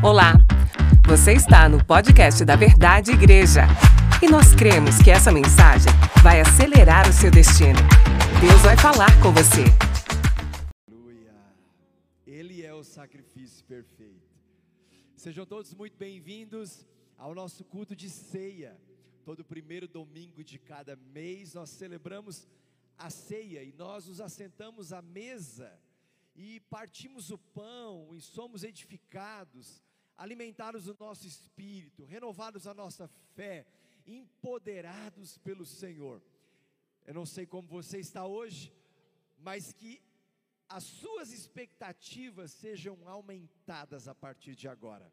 [0.00, 0.34] Olá,
[1.08, 3.62] você está no podcast da Verdade Igreja
[4.22, 5.90] e nós cremos que essa mensagem
[6.22, 7.80] vai acelerar o seu destino.
[8.40, 9.64] Deus vai falar com você.
[10.86, 11.34] Aleluia.
[12.24, 14.38] Ele é o sacrifício perfeito.
[15.16, 16.86] Sejam todos muito bem-vindos
[17.16, 18.80] ao nosso culto de ceia.
[19.24, 22.46] Todo primeiro domingo de cada mês nós celebramos
[22.96, 25.76] a ceia e nós nos assentamos à mesa
[26.36, 29.82] e partimos o pão e somos edificados,
[30.18, 33.64] alimentados no nosso espírito, renovados a nossa fé,
[34.04, 36.20] empoderados pelo Senhor.
[37.06, 38.72] Eu não sei como você está hoje,
[39.38, 40.02] mas que
[40.68, 45.10] as suas expectativas sejam aumentadas a partir de agora,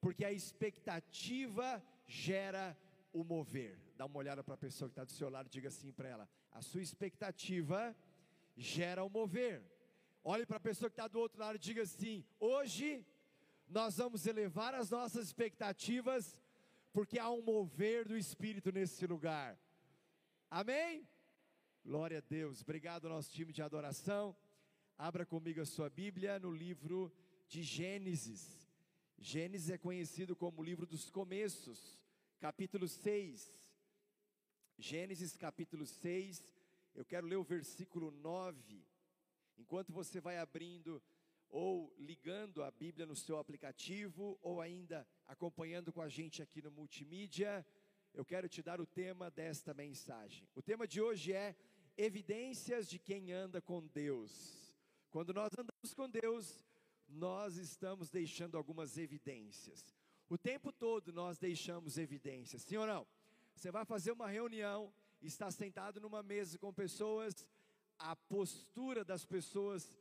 [0.00, 2.76] porque a expectativa gera
[3.12, 3.80] o mover.
[3.96, 6.28] Dá uma olhada para a pessoa que está do seu lado, diga assim para ela:
[6.52, 7.96] a sua expectativa
[8.54, 9.64] gera o mover.
[10.22, 13.04] Olhe para a pessoa que está do outro lado e diga assim: hoje
[13.72, 16.36] nós vamos elevar as nossas expectativas,
[16.92, 19.58] porque há um mover do Espírito nesse lugar.
[20.50, 21.08] Amém?
[21.82, 22.60] Glória a Deus.
[22.60, 24.36] Obrigado ao nosso time de adoração.
[24.98, 27.10] Abra comigo a sua Bíblia no livro
[27.48, 28.68] de Gênesis.
[29.18, 31.98] Gênesis é conhecido como o livro dos começos,
[32.38, 33.50] capítulo 6.
[34.76, 36.44] Gênesis capítulo 6.
[36.94, 38.84] Eu quero ler o versículo 9.
[39.56, 41.02] Enquanto você vai abrindo
[41.52, 46.70] ou ligando a Bíblia no seu aplicativo, ou ainda acompanhando com a gente aqui no
[46.70, 47.64] multimídia,
[48.14, 50.48] eu quero te dar o tema desta mensagem.
[50.54, 51.54] O tema de hoje é
[51.96, 54.74] evidências de quem anda com Deus.
[55.10, 56.64] Quando nós andamos com Deus,
[57.06, 59.94] nós estamos deixando algumas evidências.
[60.30, 63.06] O tempo todo nós deixamos evidências, sim ou não?
[63.54, 67.46] Você vai fazer uma reunião, está sentado numa mesa com pessoas
[67.98, 69.96] a postura das pessoas,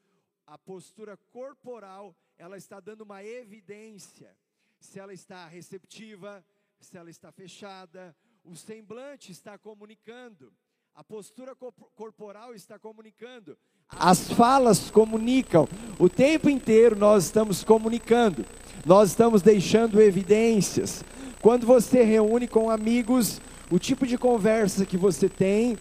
[0.52, 4.35] a postura corporal, ela está dando uma evidência.
[4.81, 6.44] Se ela está receptiva,
[6.77, 8.13] se ela está fechada,
[8.44, 10.52] o semblante está comunicando,
[10.94, 11.56] a postura
[11.95, 13.57] corporal está comunicando,
[13.88, 18.45] as falas comunicam, o tempo inteiro nós estamos comunicando,
[18.85, 21.01] nós estamos deixando evidências.
[21.41, 23.40] Quando você reúne com amigos,
[23.72, 25.78] o tipo de conversa que você tem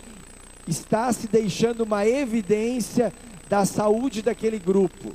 [0.69, 3.13] está se deixando uma evidência
[3.51, 5.11] da saúde daquele grupo,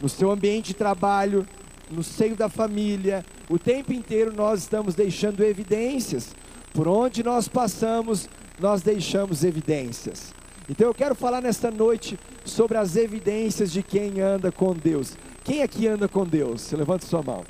[0.00, 1.44] no seu ambiente de trabalho,
[1.90, 6.36] no seio da família, o tempo inteiro nós estamos deixando evidências.
[6.72, 8.28] Por onde nós passamos,
[8.60, 10.32] nós deixamos evidências.
[10.68, 15.18] Então eu quero falar nesta noite sobre as evidências de quem anda com Deus.
[15.42, 16.70] Quem aqui anda com Deus?
[16.70, 17.42] Levante sua mão.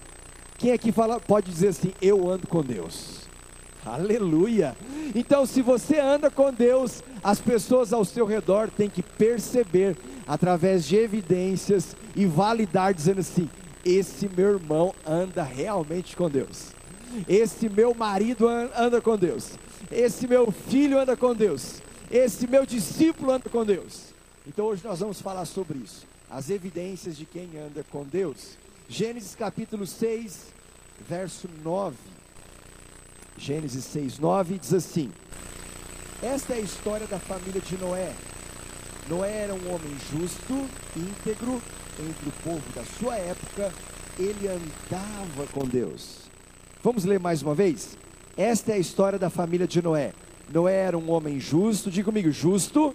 [0.57, 3.29] Quem aqui fala, pode dizer assim: Eu ando com Deus.
[3.85, 4.77] Aleluia!
[5.15, 9.97] Então, se você anda com Deus, as pessoas ao seu redor têm que perceber,
[10.31, 13.51] através de evidências e validar, dizendo assim:
[13.85, 16.69] esse meu irmão anda realmente com Deus,
[17.29, 19.59] esse meu marido anda com Deus,
[19.91, 24.15] esse meu filho anda com Deus, esse meu discípulo anda com Deus.
[24.47, 28.57] Então, hoje nós vamos falar sobre isso, as evidências de quem anda com Deus.
[28.89, 30.47] Gênesis capítulo 6,
[31.09, 31.97] verso 9.
[33.37, 35.11] Gênesis 6, 9 diz assim:
[36.23, 38.13] Esta é a história da família de Noé.
[39.11, 40.55] Noé era um homem justo,
[40.97, 41.61] íntegro,
[41.99, 43.73] entre o povo da sua época,
[44.17, 46.31] ele andava com Deus.
[46.81, 47.99] Vamos ler mais uma vez?
[48.37, 50.15] Esta é a história da família de Noé.
[50.49, 52.95] Noé era um homem justo, diga comigo, justo,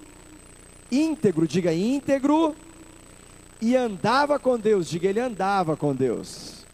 [0.90, 2.56] íntegro, diga íntegro,
[3.62, 6.66] e andava com Deus, diga ele andava com Deus.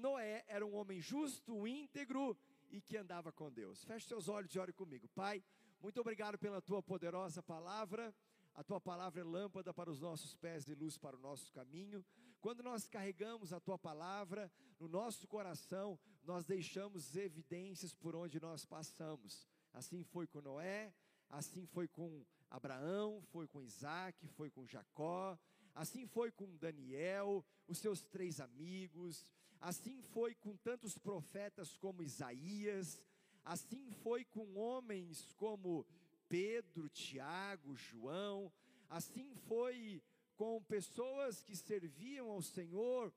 [0.00, 2.36] Noé era um homem justo, íntegro
[2.70, 3.82] e que andava com Deus.
[3.82, 5.08] Feche seus olhos e ore comigo.
[5.16, 5.42] Pai,
[5.86, 8.12] muito obrigado pela tua poderosa palavra.
[8.56, 12.04] A tua palavra é lâmpada para os nossos pés e luz para o nosso caminho.
[12.40, 18.64] Quando nós carregamos a tua palavra no nosso coração, nós deixamos evidências por onde nós
[18.64, 19.46] passamos.
[19.72, 20.92] Assim foi com Noé,
[21.28, 25.38] assim foi com Abraão, foi com Isaac, foi com Jacó,
[25.72, 29.24] assim foi com Daniel, os seus três amigos,
[29.60, 32.98] Assim foi com tantos profetas como Isaías,
[33.46, 35.86] assim foi com homens como
[36.28, 38.52] Pedro, Tiago, João,
[38.90, 40.02] assim foi
[40.36, 43.14] com pessoas que serviam ao Senhor,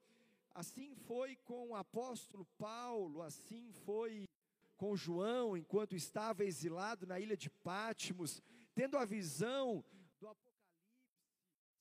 [0.54, 4.28] assim foi com o apóstolo Paulo, assim foi
[4.76, 8.40] com João, enquanto estava exilado na ilha de Pátimos,
[8.72, 9.84] tendo a visão
[10.20, 10.60] do Apocalipse.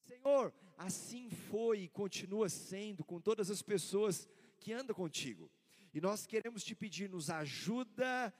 [0.07, 4.27] Senhor, assim foi e continua sendo com todas as pessoas
[4.59, 5.49] que anda contigo.
[5.93, 8.33] E nós queremos te pedir, nos ajuda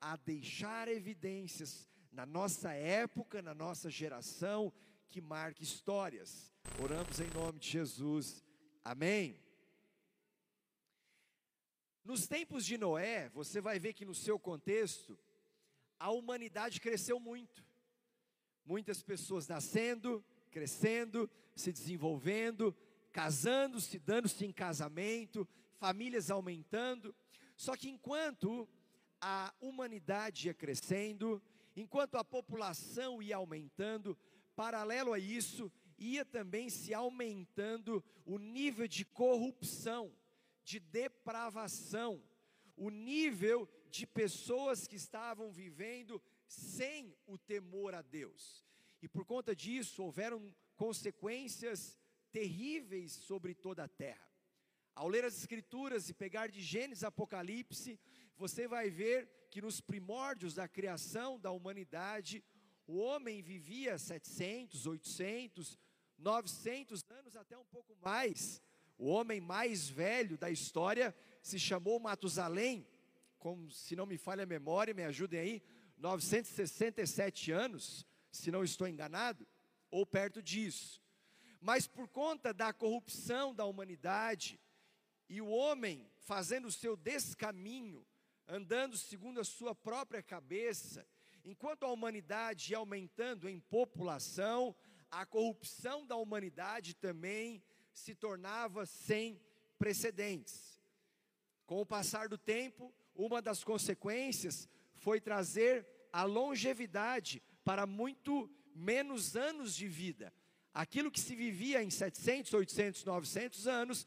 [0.00, 4.72] a deixar evidências na nossa época, na nossa geração,
[5.10, 6.52] que marque histórias.
[6.82, 8.42] Oramos em nome de Jesus.
[8.84, 9.40] Amém?
[12.04, 15.18] Nos tempos de Noé, você vai ver que no seu contexto,
[15.98, 17.64] a humanidade cresceu muito.
[18.64, 22.76] Muitas pessoas nascendo, crescendo, se desenvolvendo,
[23.12, 27.14] casando-se, dando-se em casamento, famílias aumentando.
[27.56, 28.68] Só que enquanto
[29.20, 31.42] a humanidade ia crescendo,
[31.74, 34.16] enquanto a população ia aumentando,
[34.54, 40.12] paralelo a isso, ia também se aumentando o nível de corrupção,
[40.62, 42.22] de depravação,
[42.76, 48.64] o nível de pessoas que estavam vivendo sem o temor a Deus.
[49.00, 51.98] E por conta disso, houveram consequências
[52.30, 54.26] terríveis sobre toda a terra.
[54.96, 58.00] Ao ler as Escrituras e pegar de Gênesis Apocalipse,
[58.34, 62.42] você vai ver que nos primórdios da criação da humanidade,
[62.86, 65.78] o homem vivia 700, 800,
[66.16, 68.62] 900 anos, até um pouco mais.
[68.96, 72.88] O homem mais velho da história se chamou Matusalém,
[73.38, 75.62] como se não me falha a memória, me ajudem aí,
[75.98, 79.46] 967 anos, se não estou enganado,
[79.90, 81.02] ou perto disso.
[81.60, 84.58] Mas por conta da corrupção da humanidade
[85.28, 88.06] e o homem fazendo o seu descaminho,
[88.48, 91.06] andando segundo a sua própria cabeça,
[91.44, 94.74] enquanto a humanidade ia aumentando em população,
[95.10, 97.62] a corrupção da humanidade também
[97.92, 99.40] se tornava sem
[99.78, 100.80] precedentes.
[101.64, 109.36] Com o passar do tempo, uma das consequências foi trazer a longevidade para muito menos
[109.36, 110.32] anos de vida.
[110.72, 114.06] Aquilo que se vivia em 700, 800, 900 anos,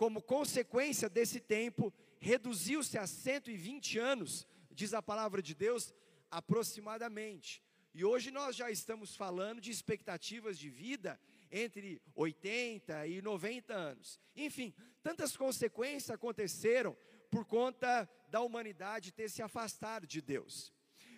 [0.00, 5.92] como consequência desse tempo, reduziu-se a 120 anos, diz a palavra de Deus,
[6.30, 7.62] aproximadamente.
[7.92, 11.20] E hoje nós já estamos falando de expectativas de vida
[11.52, 14.18] entre 80 e 90 anos.
[14.34, 16.96] Enfim, tantas consequências aconteceram
[17.30, 20.72] por conta da humanidade ter se afastado de Deus.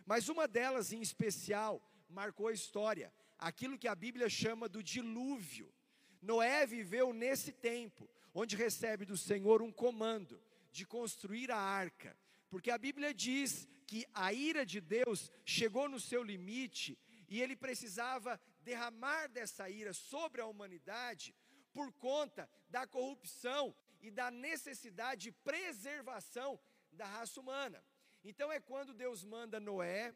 [0.05, 5.73] Mas uma delas em especial marcou a história, aquilo que a Bíblia chama do dilúvio.
[6.21, 10.41] Noé viveu nesse tempo, onde recebe do Senhor um comando
[10.71, 12.17] de construir a arca,
[12.49, 16.99] porque a Bíblia diz que a ira de Deus chegou no seu limite
[17.29, 21.35] e ele precisava derramar dessa ira sobre a humanidade
[21.73, 26.59] por conta da corrupção e da necessidade de preservação
[26.91, 27.83] da raça humana.
[28.25, 30.15] Então é quando Deus manda Noé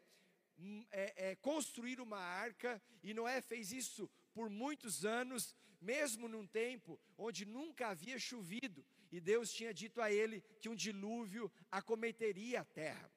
[0.58, 6.46] hum, é, é, construir uma arca, e Noé fez isso por muitos anos, mesmo num
[6.46, 12.60] tempo onde nunca havia chovido, e Deus tinha dito a ele que um dilúvio acometeria
[12.62, 13.08] a terra.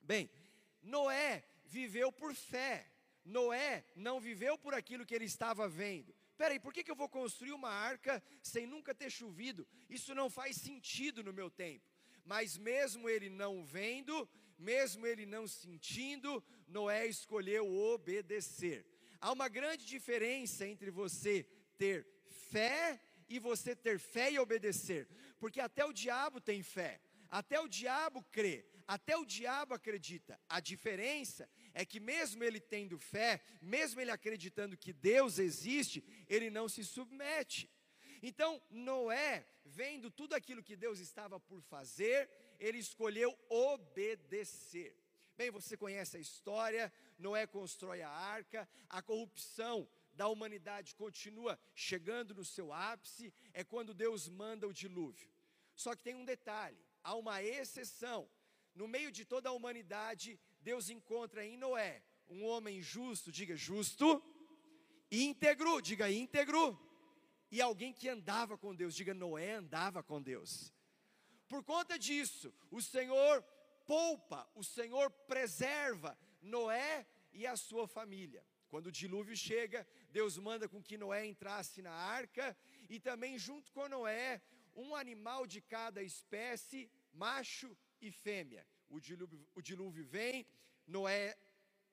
[0.00, 0.28] Bem,
[0.82, 2.90] Noé viveu por fé,
[3.24, 6.12] Noé não viveu por aquilo que ele estava vendo.
[6.36, 9.66] Peraí, por que, que eu vou construir uma arca sem nunca ter chovido?
[9.88, 11.86] Isso não faz sentido no meu tempo.
[12.24, 14.28] Mas mesmo ele não vendo,
[14.58, 18.84] mesmo ele não sentindo, Noé escolheu obedecer.
[19.20, 21.46] Há uma grande diferença entre você
[21.82, 22.06] ter
[22.52, 25.08] fé e você ter fé e obedecer,
[25.40, 30.38] porque até o diabo tem fé, até o diabo crê, até o diabo acredita.
[30.48, 36.50] A diferença é que, mesmo ele tendo fé, mesmo ele acreditando que Deus existe, ele
[36.50, 37.68] não se submete.
[38.22, 44.96] Então, Noé, vendo tudo aquilo que Deus estava por fazer, ele escolheu obedecer.
[45.36, 52.34] Bem, você conhece a história, Noé constrói a arca, a corrupção da humanidade continua chegando
[52.34, 55.30] no seu ápice, é quando Deus manda o dilúvio.
[55.74, 58.28] Só que tem um detalhe: há uma exceção.
[58.74, 64.22] No meio de toda a humanidade, Deus encontra em Noé um homem justo, diga justo,
[65.10, 66.78] íntegro, diga íntegro,
[67.50, 70.72] e alguém que andava com Deus, diga Noé andava com Deus.
[71.48, 73.42] Por conta disso, o Senhor
[73.86, 78.42] poupa, o Senhor preserva Noé e a sua família.
[78.72, 82.56] Quando o dilúvio chega, Deus manda com que Noé entrasse na arca
[82.88, 84.40] e também junto com Noé
[84.74, 88.66] um animal de cada espécie, macho e fêmea.
[88.88, 90.46] O dilúvio, o dilúvio vem,
[90.86, 91.36] Noé,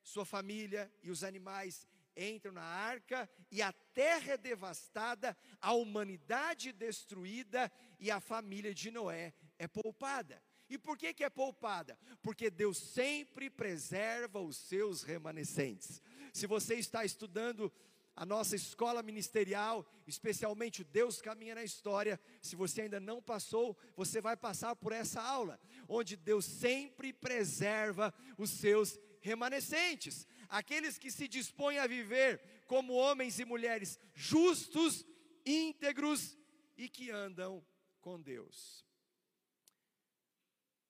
[0.01, 6.71] sua família e os animais entram na arca e a terra é devastada, a humanidade
[6.71, 7.69] destruída
[7.99, 10.41] e a família de Noé é poupada.
[10.69, 11.97] E por que, que é poupada?
[12.21, 16.01] Porque Deus sempre preserva os seus remanescentes.
[16.39, 17.69] Se você está estudando
[18.15, 22.17] a nossa escola ministerial, especialmente o Deus caminha na história.
[22.41, 28.13] Se você ainda não passou, você vai passar por essa aula, onde Deus sempre preserva
[28.37, 35.05] os seus remanescentes, aqueles que se dispõem a viver como homens e mulheres justos,
[35.45, 36.37] íntegros
[36.77, 37.61] e que andam
[37.99, 38.85] com Deus.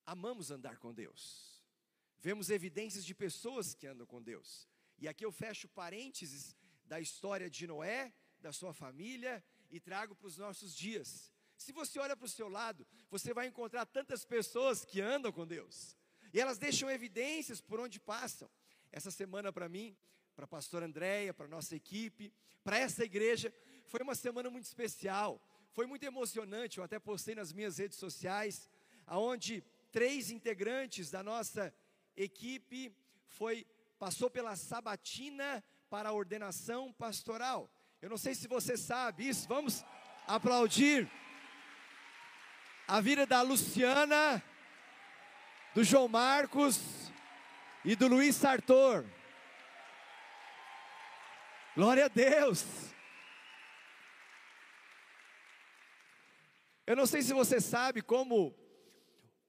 [0.06, 1.60] Amamos andar com Deus.
[2.20, 4.69] Vemos evidências de pessoas que andam com Deus.
[5.00, 6.54] E aqui eu fecho parênteses
[6.84, 11.32] da história de Noé, da sua família e trago para os nossos dias.
[11.56, 15.46] Se você olha para o seu lado, você vai encontrar tantas pessoas que andam com
[15.46, 15.96] Deus.
[16.34, 18.50] E elas deixam evidências por onde passam.
[18.92, 19.96] Essa semana para mim,
[20.34, 23.52] para a pastora Andréia, para a nossa equipe, para essa igreja,
[23.86, 25.42] foi uma semana muito especial.
[25.72, 28.68] Foi muito emocionante, eu até postei nas minhas redes sociais,
[29.06, 31.74] aonde três integrantes da nossa
[32.16, 32.94] equipe
[33.26, 33.66] foi
[34.00, 37.70] passou pela sabatina para a ordenação pastoral.
[38.00, 39.84] Eu não sei se você sabe isso, vamos
[40.26, 41.06] aplaudir
[42.88, 44.42] a vida da Luciana,
[45.74, 47.12] do João Marcos
[47.84, 49.04] e do Luiz Sartor.
[51.76, 52.64] Glória a Deus.
[56.86, 58.54] Eu não sei se você sabe como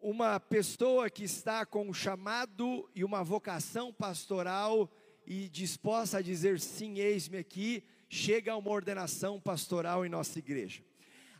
[0.02, 4.92] uma pessoa que está com um chamado e uma vocação pastoral
[5.26, 10.84] e disposta a dizer sim, eis-me aqui, chega a uma ordenação pastoral em nossa igreja.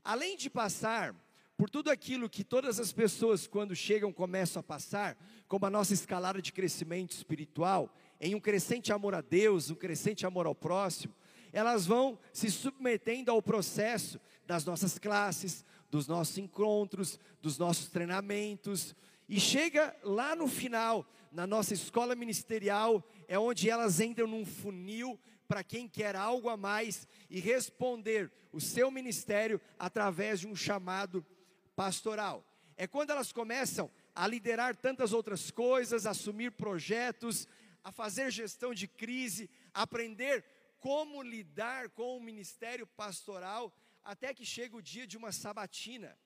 [0.04, 1.16] Além de passar
[1.58, 5.94] por tudo aquilo que todas as pessoas, quando chegam, começam a passar, como a nossa
[5.94, 11.14] escalada de crescimento espiritual, em um crescente amor a Deus, um crescente amor ao próximo,
[11.52, 18.96] elas vão se submetendo ao processo das nossas classes, dos nossos encontros, dos nossos treinamentos,
[19.28, 25.20] e chega lá no final, na nossa escola ministerial, é onde elas entram num funil
[25.48, 31.26] para quem quer algo a mais e responder o seu ministério através de um chamado
[31.76, 32.46] pastoral.
[32.78, 37.48] É quando elas começam a liderar tantas outras coisas, a assumir projetos,
[37.84, 40.44] a fazer gestão de crise, aprender
[40.80, 46.18] como lidar com o ministério pastoral, até que chega o dia de uma sabatina.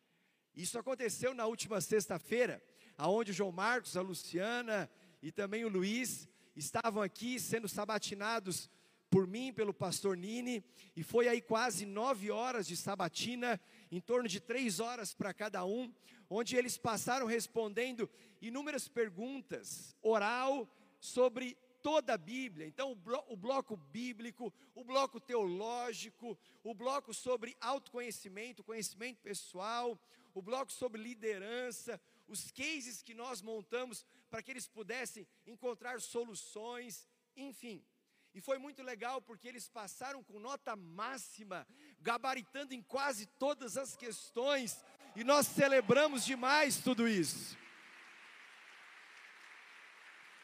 [0.56, 2.64] Isso aconteceu na última sexta-feira,
[2.98, 4.90] aonde o João Marcos, a Luciana
[5.22, 8.70] e também o Luiz estavam aqui sendo sabatinados
[9.10, 10.64] por mim, pelo pastor Nini,
[10.96, 13.60] e foi aí quase nove horas de sabatina,
[13.92, 15.94] em torno de três horas para cada um,
[16.30, 18.10] onde eles passaram respondendo
[18.42, 20.68] inúmeras perguntas, oral,
[21.00, 22.66] sobre toda a Bíblia.
[22.66, 29.96] Então, o bloco bíblico, o bloco teológico, o bloco sobre autoconhecimento, conhecimento pessoal,
[30.34, 37.08] o bloco sobre liderança, os cases que nós montamos para que eles pudessem encontrar soluções,
[37.38, 37.86] enfim.
[38.34, 41.68] E foi muito legal porque eles passaram com nota máxima,
[42.02, 44.84] gabaritando em quase todas as questões,
[45.16, 47.56] e nós celebramos demais tudo isso.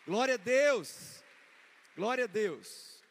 [0.05, 1.20] Glória a Deus,
[1.95, 3.01] glória a Deus.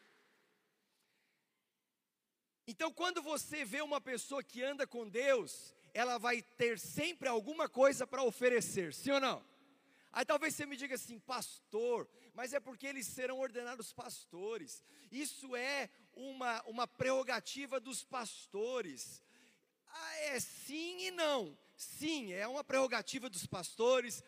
[2.67, 7.67] Então, quando você vê uma pessoa que anda com Deus, ela vai ter sempre alguma
[7.67, 9.43] coisa para oferecer, sim ou não?
[10.13, 14.83] Aí talvez você me diga assim, pastor, mas é porque eles serão ordenados pastores.
[15.11, 19.23] Isso é uma, uma prerrogativa dos pastores.
[19.87, 21.57] Ah, é sim e não.
[21.77, 24.23] Sim, é uma prerrogativa dos pastores.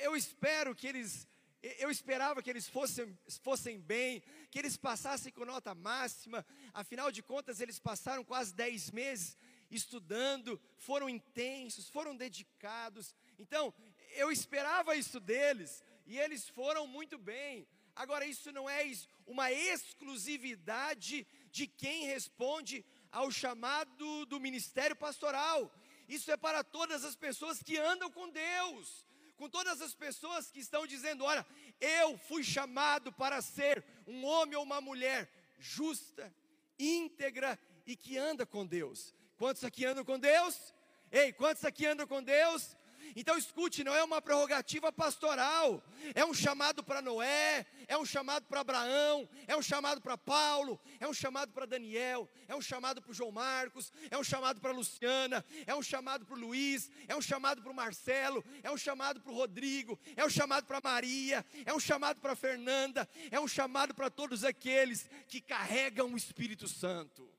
[0.00, 1.28] Eu espero que eles,
[1.62, 6.44] eu esperava que eles fossem, fossem bem, que eles passassem com nota máxima.
[6.72, 9.36] Afinal de contas, eles passaram quase 10 meses
[9.70, 13.14] estudando, foram intensos, foram dedicados.
[13.38, 13.74] Então,
[14.14, 17.66] eu esperava isso deles e eles foram muito bem.
[17.94, 18.84] Agora, isso não é
[19.26, 25.72] uma exclusividade de quem responde ao chamado do ministério pastoral.
[26.08, 29.05] Isso é para todas as pessoas que andam com Deus,
[29.36, 31.46] com todas as pessoas que estão dizendo: olha,
[31.80, 36.32] eu fui chamado para ser um homem ou uma mulher justa,
[36.78, 39.14] íntegra e que anda com Deus.
[39.38, 40.74] Quantos aqui andam com Deus?
[41.10, 42.76] Ei, quantos aqui andam com Deus?
[43.14, 45.82] Então escute, não é uma prerrogativa pastoral,
[46.14, 50.80] é um chamado para Noé, é um chamado para Abraão, é um chamado para Paulo,
[50.98, 54.72] é um chamado para Daniel, é um chamado para João Marcos, é um chamado para
[54.72, 59.32] Luciana, é um chamado para Luiz, é um chamado para Marcelo, é um chamado para
[59.32, 64.10] Rodrigo, é um chamado para Maria, é um chamado para Fernanda, é um chamado para
[64.10, 67.30] todos aqueles que carregam o Espírito Santo.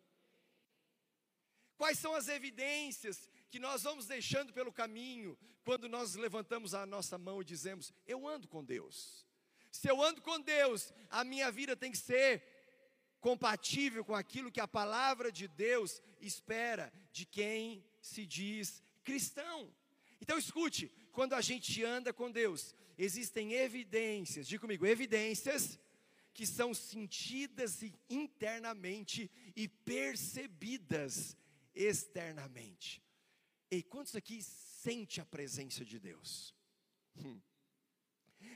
[1.77, 7.17] Quais são as evidências que nós vamos deixando pelo caminho quando nós levantamos a nossa
[7.17, 9.25] mão e dizemos: Eu ando com Deus.
[9.71, 12.43] Se eu ando com Deus, a minha vida tem que ser
[13.19, 19.73] compatível com aquilo que a palavra de Deus espera de quem se diz cristão.
[20.21, 25.79] Então escute, quando a gente anda com Deus, existem evidências, diga comigo, evidências
[26.33, 31.35] que são sentidas internamente e percebidas
[31.73, 33.01] externamente.
[33.69, 36.55] Ei, quantos aqui sente a presença de Deus?
[37.17, 37.39] Hum.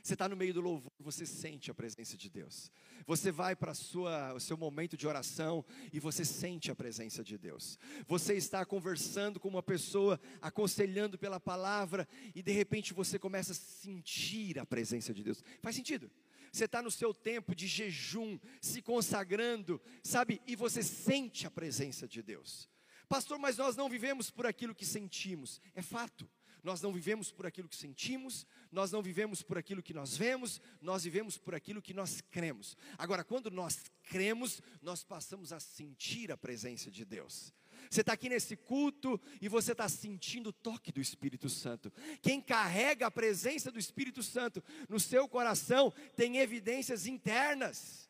[0.02, 2.70] Você está no meio do louvor, você sente a presença de Deus.
[3.06, 7.78] Você vai para o seu momento de oração e você sente a presença de Deus.
[8.06, 13.56] Você está conversando com uma pessoa, aconselhando pela palavra, e de repente você começa a
[13.56, 15.42] sentir a presença de Deus.
[15.60, 16.10] Faz sentido?
[16.52, 20.40] Você está no seu tempo de jejum, se consagrando, sabe?
[20.46, 22.71] E você sente a presença de Deus.
[23.12, 25.60] Pastor, mas nós não vivemos por aquilo que sentimos.
[25.74, 26.26] É fato.
[26.62, 30.62] Nós não vivemos por aquilo que sentimos, nós não vivemos por aquilo que nós vemos,
[30.80, 32.74] nós vivemos por aquilo que nós cremos.
[32.96, 37.52] Agora, quando nós cremos, nós passamos a sentir a presença de Deus.
[37.90, 41.92] Você está aqui nesse culto e você está sentindo o toque do Espírito Santo.
[42.22, 48.08] Quem carrega a presença do Espírito Santo no seu coração tem evidências internas,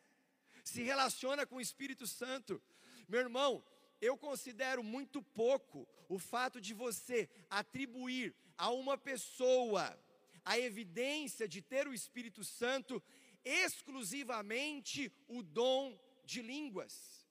[0.63, 2.61] se relaciona com o Espírito Santo.
[3.09, 3.61] Meu irmão,
[4.03, 9.97] eu considero muito pouco o fato de você atribuir a uma pessoa
[10.43, 13.01] a evidência de ter o Espírito Santo
[13.45, 17.23] exclusivamente o dom de línguas.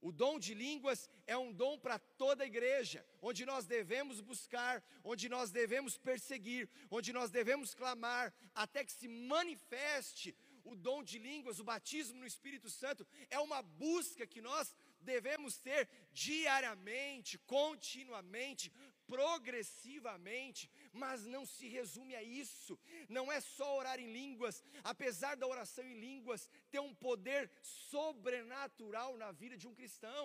[0.00, 4.82] O dom de línguas é um dom para toda a igreja, onde nós devemos buscar,
[5.02, 11.18] onde nós devemos perseguir, onde nós devemos clamar, até que se manifeste o dom de
[11.18, 14.74] línguas, o batismo no Espírito Santo, é uma busca que nós
[15.12, 18.66] devemos ter diariamente, continuamente,
[19.14, 20.70] progressivamente,
[21.02, 22.78] mas não se resume a isso.
[23.08, 24.56] Não é só orar em línguas,
[24.92, 30.24] apesar da oração em línguas ter um poder sobrenatural na vida de um cristão.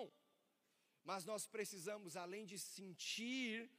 [1.10, 3.70] Mas nós precisamos, além de sentir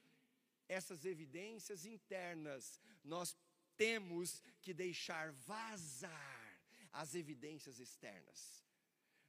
[0.68, 3.38] essas evidências internas, nós
[3.78, 6.60] temos que deixar vazar
[6.92, 8.40] as evidências externas.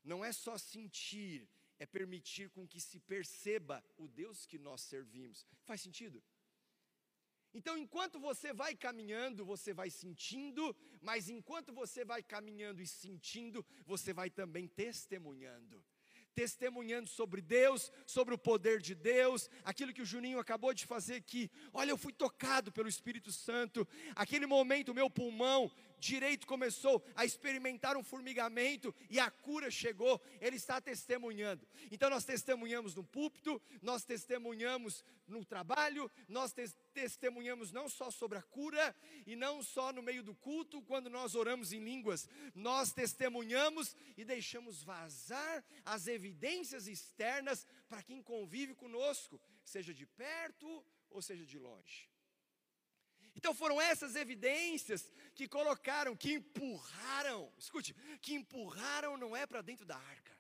[0.05, 5.47] Não é só sentir, é permitir com que se perceba o Deus que nós servimos.
[5.65, 6.23] Faz sentido?
[7.55, 13.65] Então, enquanto você vai caminhando, você vai sentindo, mas enquanto você vai caminhando e sentindo,
[13.87, 15.83] você vai também testemunhando
[16.37, 21.15] testemunhando sobre Deus, sobre o poder de Deus, aquilo que o Juninho acabou de fazer
[21.15, 21.51] aqui.
[21.73, 23.89] Olha, eu fui tocado pelo Espírito Santo.
[24.15, 30.57] Aquele momento, meu pulmão direito começou a experimentar um formigamento e a cura chegou, ele
[30.57, 31.67] está testemunhando.
[31.91, 38.39] Então nós testemunhamos no púlpito, nós testemunhamos no trabalho, nós te testemunhamos não só sobre
[38.39, 38.95] a cura
[39.27, 44.25] e não só no meio do culto, quando nós oramos em línguas, nós testemunhamos e
[44.25, 51.59] deixamos vazar as evidências externas para quem convive conosco, seja de perto ou seja de
[51.59, 52.16] longe.
[53.37, 59.85] Então foram essas evidências que colocaram, que empurraram, escute, que empurraram não é para dentro
[59.85, 60.37] da arca,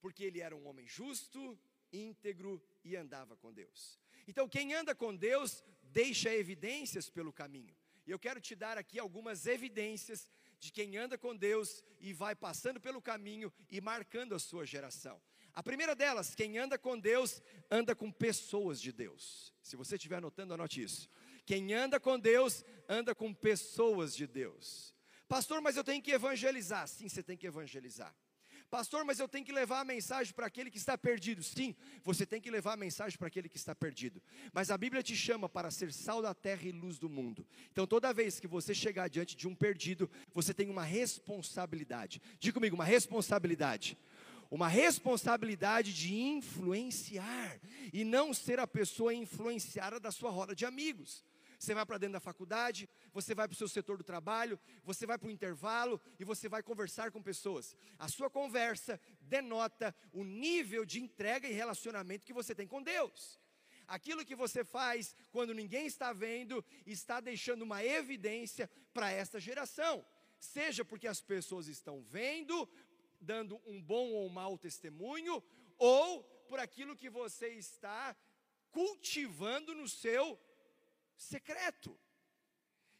[0.00, 1.58] porque ele era um homem justo,
[1.92, 3.98] íntegro e andava com Deus.
[4.26, 7.74] Então quem anda com Deus deixa evidências pelo caminho.
[8.04, 12.34] E eu quero te dar aqui algumas evidências de quem anda com Deus e vai
[12.34, 15.20] passando pelo caminho e marcando a sua geração.
[15.52, 19.52] A primeira delas, quem anda com Deus, anda com pessoas de Deus.
[19.62, 21.08] Se você estiver anotando, anote isso.
[21.48, 24.94] Quem anda com Deus, anda com pessoas de Deus.
[25.26, 26.86] Pastor, mas eu tenho que evangelizar.
[26.86, 28.14] Sim, você tem que evangelizar.
[28.68, 31.42] Pastor, mas eu tenho que levar a mensagem para aquele que está perdido.
[31.42, 34.22] Sim, você tem que levar a mensagem para aquele que está perdido.
[34.52, 37.46] Mas a Bíblia te chama para ser sal da terra e luz do mundo.
[37.72, 42.20] Então, toda vez que você chegar diante de um perdido, você tem uma responsabilidade.
[42.38, 43.96] Diga comigo, uma responsabilidade
[44.50, 47.60] uma responsabilidade de influenciar
[47.92, 51.22] e não ser a pessoa influenciada da sua roda de amigos.
[51.58, 55.04] Você vai para dentro da faculdade, você vai para o seu setor do trabalho, você
[55.04, 57.76] vai para o intervalo e você vai conversar com pessoas.
[57.98, 63.40] A sua conversa denota o nível de entrega e relacionamento que você tem com Deus.
[63.88, 70.04] Aquilo que você faz quando ninguém está vendo, está deixando uma evidência para esta geração.
[70.38, 72.68] Seja porque as pessoas estão vendo,
[73.20, 75.42] dando um bom ou mau testemunho,
[75.76, 78.16] ou por aquilo que você está
[78.70, 80.38] cultivando no seu
[81.18, 81.98] secreto.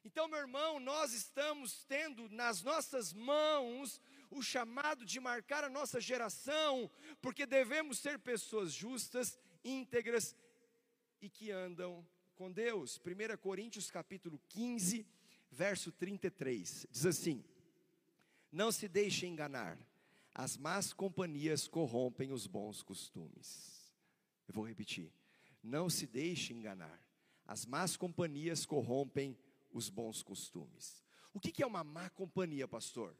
[0.04, 4.00] Então, meu irmão, nós estamos tendo nas nossas mãos
[4.30, 10.36] o chamado de marcar a nossa geração, porque devemos ser pessoas justas, íntegras
[11.20, 12.98] e que andam com Deus.
[12.98, 15.06] 1 Coríntios capítulo 15,
[15.50, 17.44] verso 33, diz assim:
[18.52, 19.78] Não se deixe enganar,
[20.34, 23.92] as más companhias corrompem os bons costumes.
[24.46, 25.12] Eu vou repetir:
[25.62, 27.00] Não se deixe enganar,
[27.48, 29.34] as más companhias corrompem
[29.72, 31.02] os bons costumes.
[31.32, 33.16] O que é uma má companhia, pastor?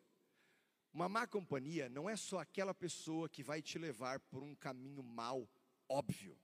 [0.93, 5.03] Uma má companhia não é só aquela pessoa que vai te levar por um caminho
[5.03, 5.49] mau
[5.89, 6.39] óbvio.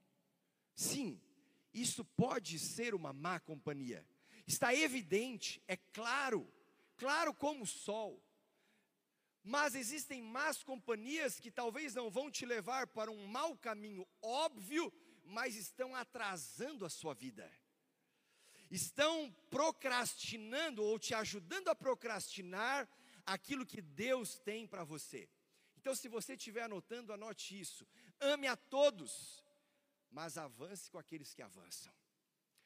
[0.73, 1.21] Sim,
[1.71, 4.03] isso pode ser uma má companhia.
[4.47, 6.51] Está evidente, é claro,
[6.97, 8.19] claro como o sol.
[9.43, 14.91] Mas existem más companhias que talvez não vão te levar para um mau caminho óbvio,
[15.23, 17.47] mas estão atrasando a sua vida.
[18.69, 22.89] Estão procrastinando ou te ajudando a procrastinar
[23.25, 25.29] aquilo que Deus tem para você.
[25.77, 27.87] Então, se você estiver anotando, anote isso.
[28.19, 29.43] Ame a todos,
[30.09, 31.93] mas avance com aqueles que avançam.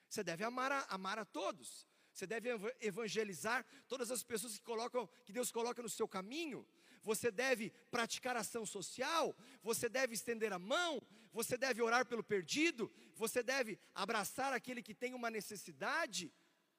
[0.08, 1.86] Você deve amar a, amar a todos.
[2.14, 2.50] Você deve
[2.82, 6.68] evangelizar todas as pessoas que colocam, que Deus coloca no seu caminho.
[7.02, 12.92] Você deve praticar ação social, você deve estender a mão, você deve orar pelo perdido,
[13.24, 13.72] você deve
[14.04, 16.24] abraçar aquele que tem uma necessidade.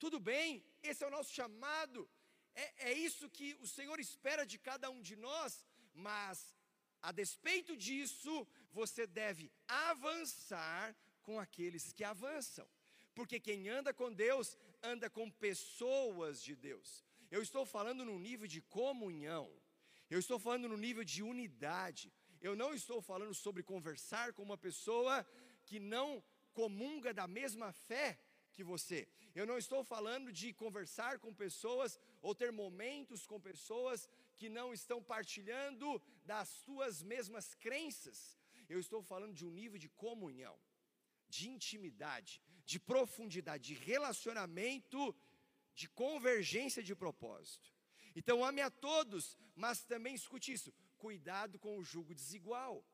[0.03, 2.09] Tudo bem, esse é o nosso chamado.
[2.55, 5.53] É, é isso que o Senhor espera de cada um de nós,
[5.93, 6.39] mas
[7.03, 8.35] a despeito disso,
[8.73, 12.67] você deve avançar com aqueles que avançam.
[13.15, 17.05] Porque quem anda com Deus, anda com pessoas de Deus.
[17.31, 19.47] Eu estou falando no nível de comunhão.
[20.09, 22.13] Eu estou falando no nível de unidade.
[22.41, 25.15] Eu não estou falando sobre conversar com uma pessoa
[25.71, 26.09] que não
[26.53, 28.19] comunga da mesma fé
[28.53, 28.99] que você.
[29.39, 34.69] Eu não estou falando de conversar com pessoas ou ter momentos com pessoas que não
[34.79, 38.37] estão partilhando das suas mesmas crenças.
[38.69, 40.57] Eu estou falando de um nível de comunhão,
[41.29, 45.15] de intimidade, de profundidade, de relacionamento,
[45.73, 47.73] de convergência de propósito.
[48.17, 52.85] Então ame a todos, mas também escute isso: cuidado com o jugo desigual.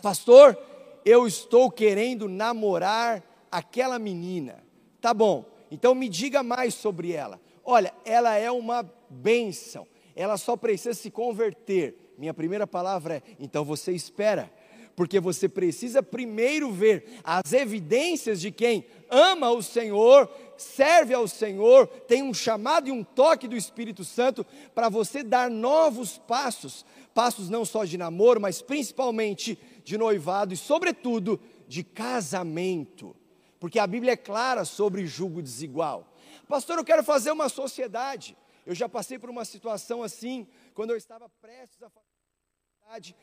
[0.00, 0.56] Pastor,
[1.04, 4.64] eu estou querendo namorar aquela menina.
[5.00, 7.40] Tá bom, então me diga mais sobre ela.
[7.64, 9.86] Olha, ela é uma bênção,
[10.16, 12.14] ela só precisa se converter.
[12.16, 14.50] Minha primeira palavra é: então você espera,
[14.96, 21.86] porque você precisa primeiro ver as evidências de quem ama o Senhor, serve ao Senhor,
[21.86, 27.48] tem um chamado e um toque do Espírito Santo para você dar novos passos passos
[27.48, 33.14] não só de namoro, mas principalmente de noivado e, sobretudo, de casamento.
[33.60, 36.12] Porque a Bíblia é clara sobre julgo desigual.
[36.48, 38.36] Pastor, eu quero fazer uma sociedade.
[38.66, 43.16] Eu já passei por uma situação assim, quando eu estava prestes a fazer uma sociedade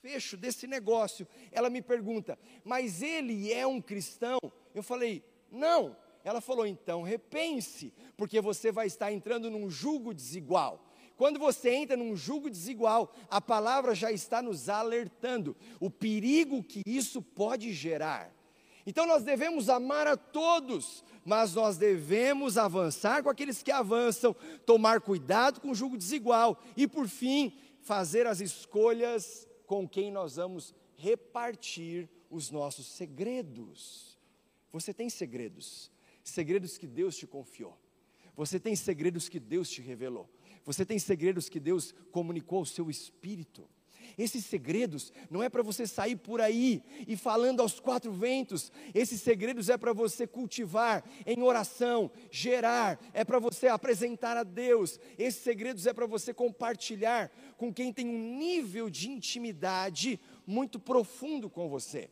[0.00, 1.26] fecho desse negócio.
[1.52, 4.38] Ela me pergunta, mas ele é um cristão?
[4.74, 5.96] Eu falei, não.
[6.24, 10.84] Ela falou, então repense, porque você vai estar entrando num julgo desigual.
[11.16, 16.82] Quando você entra num julgo desigual, a palavra já está nos alertando o perigo que
[16.86, 18.34] isso pode gerar.
[18.86, 25.00] Então nós devemos amar a todos, mas nós devemos avançar com aqueles que avançam, tomar
[25.00, 27.52] cuidado com o julgo desigual e, por fim,
[27.82, 34.18] fazer as escolhas com quem nós vamos repartir os nossos segredos.
[34.72, 35.90] Você tem segredos,
[36.22, 37.78] segredos que Deus te confiou.
[38.36, 40.28] Você tem segredos que Deus te revelou.
[40.64, 43.68] Você tem segredos que Deus comunicou ao seu espírito.
[44.16, 48.72] Esses segredos não é para você sair por aí e falando aos quatro ventos.
[48.94, 54.98] Esses segredos é para você cultivar em oração, gerar, é para você apresentar a Deus.
[55.18, 61.48] Esses segredos é para você compartilhar com quem tem um nível de intimidade muito profundo
[61.48, 62.10] com você.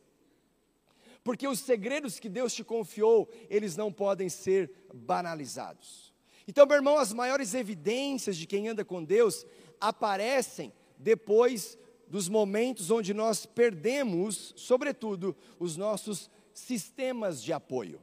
[1.23, 6.13] Porque os segredos que Deus te confiou, eles não podem ser banalizados.
[6.47, 9.45] Então, meu irmão, as maiores evidências de quem anda com Deus
[9.79, 11.77] aparecem depois
[12.07, 18.01] dos momentos onde nós perdemos, sobretudo, os nossos sistemas de apoio.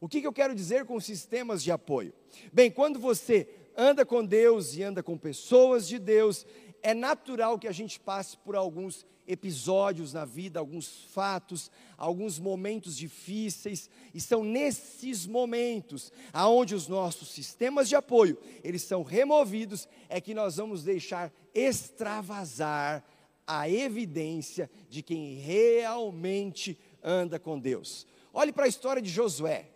[0.00, 2.12] O que, que eu quero dizer com sistemas de apoio?
[2.52, 6.46] Bem, quando você anda com Deus e anda com pessoas de Deus,
[6.82, 12.96] é natural que a gente passe por alguns episódios na vida, alguns fatos, alguns momentos
[12.96, 20.18] difíceis, e são nesses momentos aonde os nossos sistemas de apoio, eles são removidos, é
[20.20, 23.04] que nós vamos deixar extravasar
[23.46, 28.06] a evidência de quem realmente anda com Deus.
[28.32, 29.68] Olhe para a história de Josué.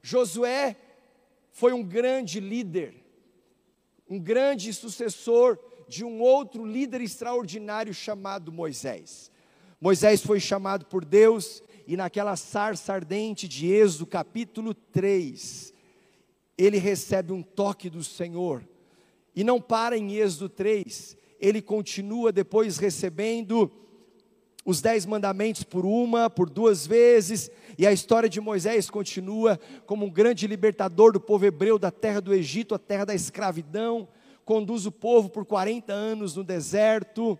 [0.00, 0.76] Josué
[1.50, 2.94] foi um grande líder,
[4.08, 5.58] um grande sucessor
[5.92, 9.30] de um outro líder extraordinário chamado Moisés.
[9.78, 15.74] Moisés foi chamado por Deus e naquela sarça ardente de Êxodo, capítulo 3,
[16.56, 18.66] ele recebe um toque do Senhor.
[19.36, 23.70] E não para em Êxodo 3, ele continua depois recebendo
[24.64, 30.06] os dez mandamentos por uma, por duas vezes, E a história de Moisés continua como
[30.06, 34.08] um grande libertador do povo hebreu da terra do Egito, a terra da escravidão,
[34.44, 37.38] conduz o povo por 40 anos no deserto.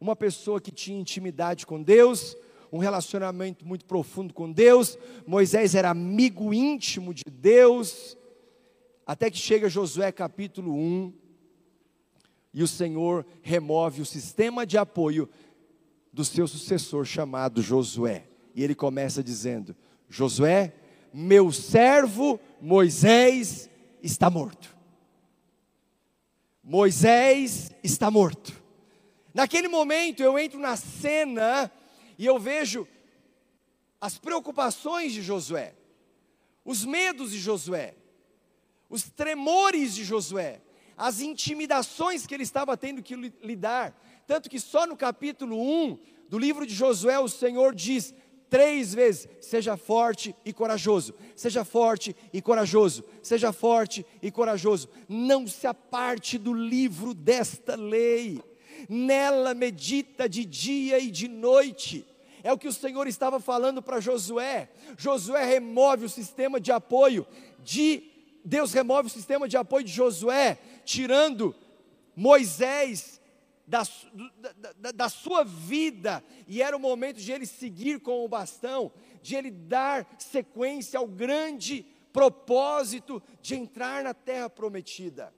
[0.00, 2.36] Uma pessoa que tinha intimidade com Deus,
[2.72, 4.96] um relacionamento muito profundo com Deus.
[5.26, 8.16] Moisés era amigo íntimo de Deus.
[9.06, 11.12] Até que chega Josué capítulo 1,
[12.52, 15.28] e o Senhor remove o sistema de apoio
[16.12, 18.26] do seu sucessor chamado Josué.
[18.54, 19.76] E ele começa dizendo:
[20.08, 20.74] Josué,
[21.12, 23.70] meu servo Moisés
[24.02, 24.77] está morto.
[26.68, 28.52] Moisés está morto.
[29.32, 31.72] Naquele momento eu entro na cena
[32.18, 32.86] e eu vejo
[33.98, 35.74] as preocupações de Josué,
[36.62, 37.94] os medos de Josué,
[38.86, 40.60] os tremores de Josué,
[40.94, 43.98] as intimidações que ele estava tendo que lidar.
[44.26, 48.14] Tanto que só no capítulo 1 do livro de Josué o Senhor diz
[48.50, 54.88] três vezes: seja forte e corajoso, seja forte e corajoso, seja forte e corajoso.
[55.08, 58.40] Não se aparte do livro desta lei,
[58.88, 62.06] nela medita de dia e de noite.
[62.42, 64.70] É o que o Senhor estava falando para Josué.
[64.96, 67.26] Josué remove o sistema de apoio
[67.62, 68.08] de
[68.44, 71.54] Deus remove o sistema de apoio de Josué, tirando
[72.16, 73.17] Moisés
[73.68, 73.82] da,
[74.78, 78.90] da, da, sua vida, e era o momento de ele seguir com o bastão,
[79.22, 85.32] de ele dar sequência ao grande propósito de entrar na terra prometida.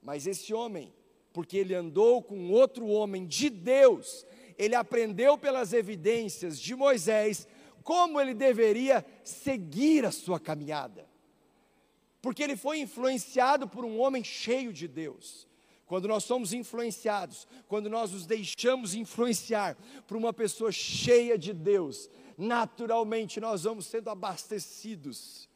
[0.00, 0.94] Mas esse homem,
[1.32, 4.24] porque ele andou com outro homem de Deus,
[4.56, 7.48] ele aprendeu pelas evidências de Moisés
[7.82, 11.10] como ele deveria seguir a sua caminhada
[12.22, 15.48] porque ele foi influenciado por um homem cheio de Deus.
[15.90, 19.76] Quando nós somos influenciados, quando nós nos deixamos influenciar
[20.06, 25.48] por uma pessoa cheia de Deus, naturalmente nós vamos sendo abastecidos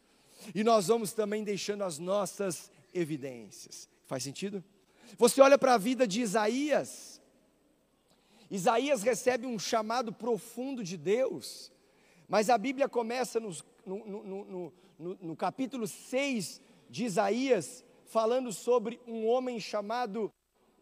[0.53, 3.89] e nós vamos também deixando as nossas evidências.
[4.09, 4.65] Faz sentido?
[5.19, 7.23] Você olha para a vida de Isaías,
[8.51, 11.71] Isaías recebe um chamado profundo de Deus,
[12.29, 19.27] mas a Bíblia começa no, no, no, no capítulo 6 de Isaías, falando sobre um
[19.27, 20.31] homem chamado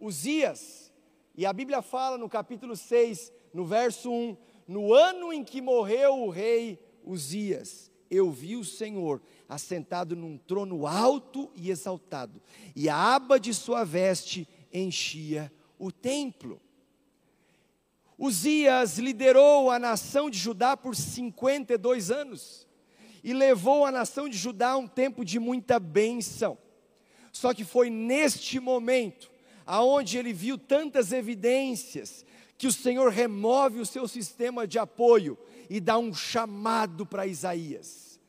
[0.01, 0.93] Uzias.
[1.35, 4.37] E a Bíblia fala no capítulo 6, no verso 1,
[4.69, 10.87] no ano em que morreu o rei Uzias, eu vi o Senhor assentado num trono
[10.87, 12.41] alto e exaltado,
[12.77, 16.61] e a aba de sua veste enchia o templo.
[18.19, 22.69] Uzias liderou a nação de Judá por 52 anos
[23.25, 26.59] e levou a nação de Judá a um tempo de muita bênção.
[27.43, 29.29] Só que foi neste momento,
[29.67, 32.25] aonde ele viu tantas evidências,
[32.57, 35.37] que o Senhor remove o seu sistema de apoio
[35.69, 38.21] e dá um chamado para Isaías.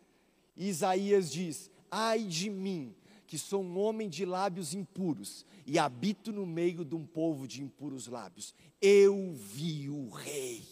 [0.57, 2.95] E Isaías diz: Ai de mim,
[3.27, 7.61] que sou um homem de lábios impuros e habito no meio de um povo de
[7.61, 8.55] impuros lábios.
[8.81, 10.63] Eu vi o rei.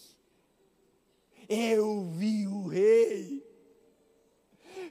[1.48, 3.51] Eu vi o rei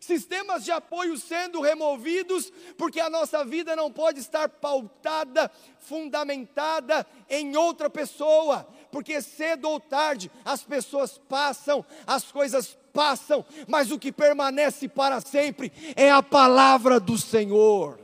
[0.01, 7.55] sistemas de apoio sendo removidos, porque a nossa vida não pode estar pautada, fundamentada em
[7.55, 14.11] outra pessoa, porque cedo ou tarde as pessoas passam, as coisas passam, mas o que
[14.11, 18.01] permanece para sempre é a palavra do Senhor.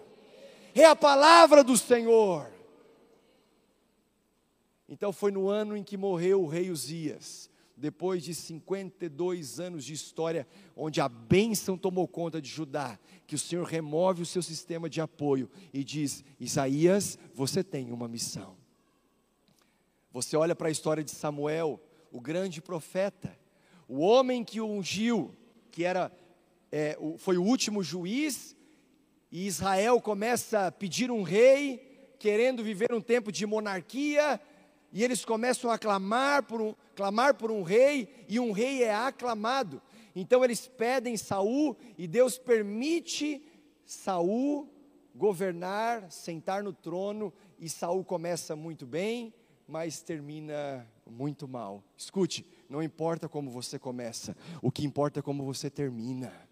[0.74, 2.52] É a palavra do Senhor.
[4.86, 9.92] Então foi no ano em que morreu o rei Uzias depois de 52 anos de
[9.92, 14.88] história, onde a bênção tomou conta de Judá, que o Senhor remove o seu sistema
[14.88, 18.56] de apoio e diz: Isaías, você tem uma missão.
[20.10, 21.78] Você olha para a história de Samuel,
[22.10, 23.38] o grande profeta,
[23.86, 25.36] o homem que o ungiu,
[25.70, 26.10] que era,
[26.72, 28.56] é, foi o último juiz,
[29.30, 34.40] e Israel começa a pedir um rei, querendo viver um tempo de monarquia,
[34.92, 38.94] e eles começam a clamar por um, clamar por um rei, e um rei é
[38.94, 39.82] aclamado.
[40.14, 43.42] Então eles pedem Saul, e Deus permite
[43.84, 44.68] Saul
[45.14, 49.34] governar, sentar no trono, e Saul começa muito bem,
[49.66, 51.82] mas termina muito mal.
[51.96, 56.45] Escute, não importa como você começa, o que importa é como você termina.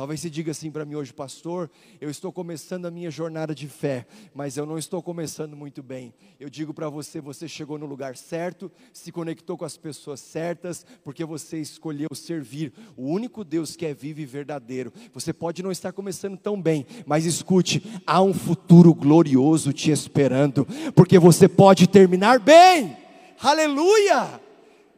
[0.00, 3.68] Talvez você diga assim para mim hoje, pastor, eu estou começando a minha jornada de
[3.68, 6.14] fé, mas eu não estou começando muito bem.
[6.40, 10.86] Eu digo para você, você chegou no lugar certo, se conectou com as pessoas certas,
[11.04, 14.90] porque você escolheu servir o único Deus que é vivo e verdadeiro.
[15.12, 20.66] Você pode não estar começando tão bem, mas escute, há um futuro glorioso te esperando,
[20.94, 22.96] porque você pode terminar bem.
[23.38, 24.40] Aleluia!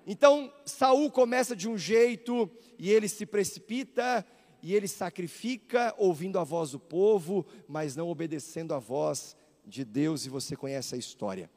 [0.07, 4.25] Então Saul começa de um jeito e ele se precipita
[4.63, 10.25] e ele sacrifica ouvindo a voz do povo, mas não obedecendo a voz de Deus,
[10.25, 11.51] e você conhece a história.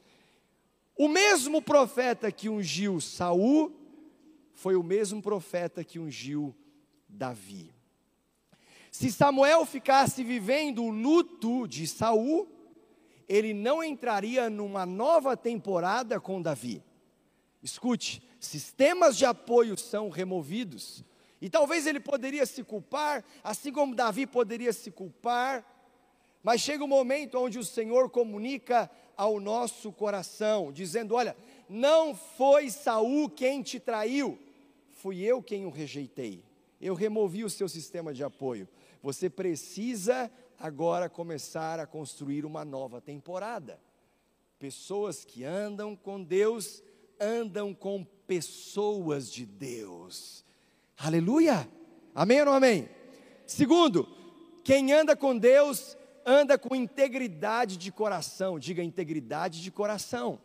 [0.97, 3.71] O mesmo profeta que ungiu Saul
[4.53, 6.55] foi o mesmo profeta que ungiu
[7.07, 7.71] Davi.
[8.91, 12.47] Se Samuel ficasse vivendo o luto de Saul,
[13.27, 16.81] ele não entraria numa nova temporada com Davi.
[17.61, 21.03] Escute, sistemas de apoio são removidos.
[21.41, 25.65] E talvez ele poderia se culpar, assim como Davi poderia se culpar,
[26.41, 31.35] mas chega um momento onde o Senhor comunica ao nosso coração, dizendo: Olha,
[31.67, 34.37] não foi Saul quem te traiu,
[34.91, 36.43] fui eu quem o rejeitei.
[36.79, 38.67] Eu removi o seu sistema de apoio.
[39.01, 43.79] Você precisa agora começar a construir uma nova temporada.
[44.59, 46.83] Pessoas que andam com Deus,
[47.19, 50.44] andam com pessoas de Deus.
[50.97, 51.69] Aleluia!
[52.13, 52.89] Amém ou não amém?
[53.45, 54.07] Segundo,
[54.63, 58.57] quem anda com Deus anda com integridade de coração.
[58.57, 60.39] Diga integridade de coração.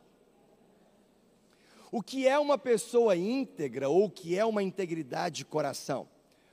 [1.91, 6.07] O que é uma pessoa íntegra ou o que é uma integridade de coração?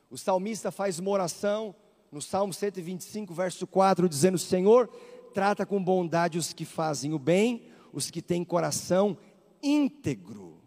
[0.09, 1.75] O salmista faz uma oração
[2.11, 4.87] no Salmo 125, verso 4, dizendo: Senhor,
[5.33, 9.17] trata com bondade os que fazem o bem, os que têm coração
[9.61, 10.63] íntegro.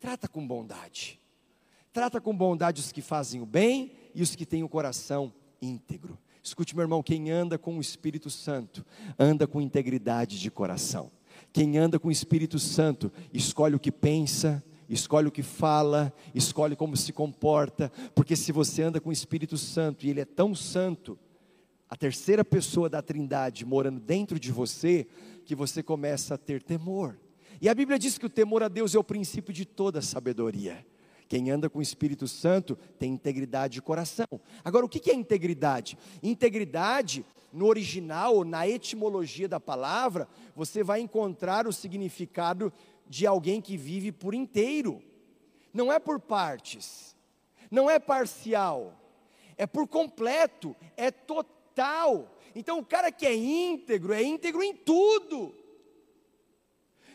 [0.00, 1.19] Trata com bondade.
[1.92, 6.16] Trata com bondade os que fazem o bem e os que têm o coração íntegro.
[6.42, 8.84] Escute, meu irmão, quem anda com o Espírito Santo,
[9.18, 11.10] anda com integridade de coração.
[11.52, 16.76] Quem anda com o Espírito Santo, escolhe o que pensa, escolhe o que fala, escolhe
[16.76, 20.54] como se comporta, porque se você anda com o Espírito Santo e ele é tão
[20.54, 21.18] santo,
[21.88, 25.08] a terceira pessoa da Trindade morando dentro de você,
[25.44, 27.18] que você começa a ter temor.
[27.60, 30.86] E a Bíblia diz que o temor a Deus é o princípio de toda sabedoria.
[31.30, 34.26] Quem anda com o Espírito Santo tem integridade de coração.
[34.64, 35.96] Agora, o que é integridade?
[36.20, 42.72] Integridade, no original, na etimologia da palavra, você vai encontrar o significado
[43.08, 45.00] de alguém que vive por inteiro.
[45.72, 47.14] Não é por partes,
[47.70, 48.92] não é parcial,
[49.56, 52.36] é por completo, é total.
[52.56, 55.54] Então, o cara que é íntegro, é íntegro em tudo.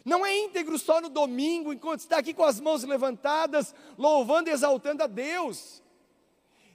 [0.06, 4.54] Não é íntegro só no domingo, enquanto está aqui com as mãos levantadas, louvando e
[4.54, 5.82] exaltando a Deus.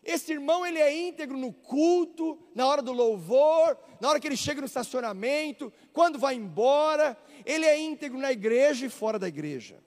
[0.03, 4.37] Esse irmão, ele é íntegro no culto, na hora do louvor, na hora que ele
[4.37, 7.17] chega no estacionamento, quando vai embora,
[7.47, 9.79] ele é íntegro na igreja e fora da igreja.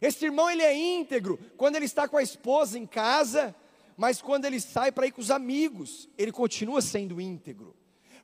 [0.00, 3.54] Esse irmão, ele é íntegro quando ele está com a esposa em casa,
[3.96, 7.74] mas quando ele sai para ir com os amigos, ele continua sendo íntegro.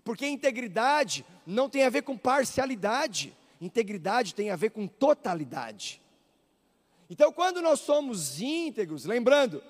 [0.04, 3.34] Porque integridade não tem a ver com parcialidade.
[3.64, 6.02] Integridade tem a ver com totalidade.
[7.08, 9.62] Então, quando nós somos íntegros, lembrando,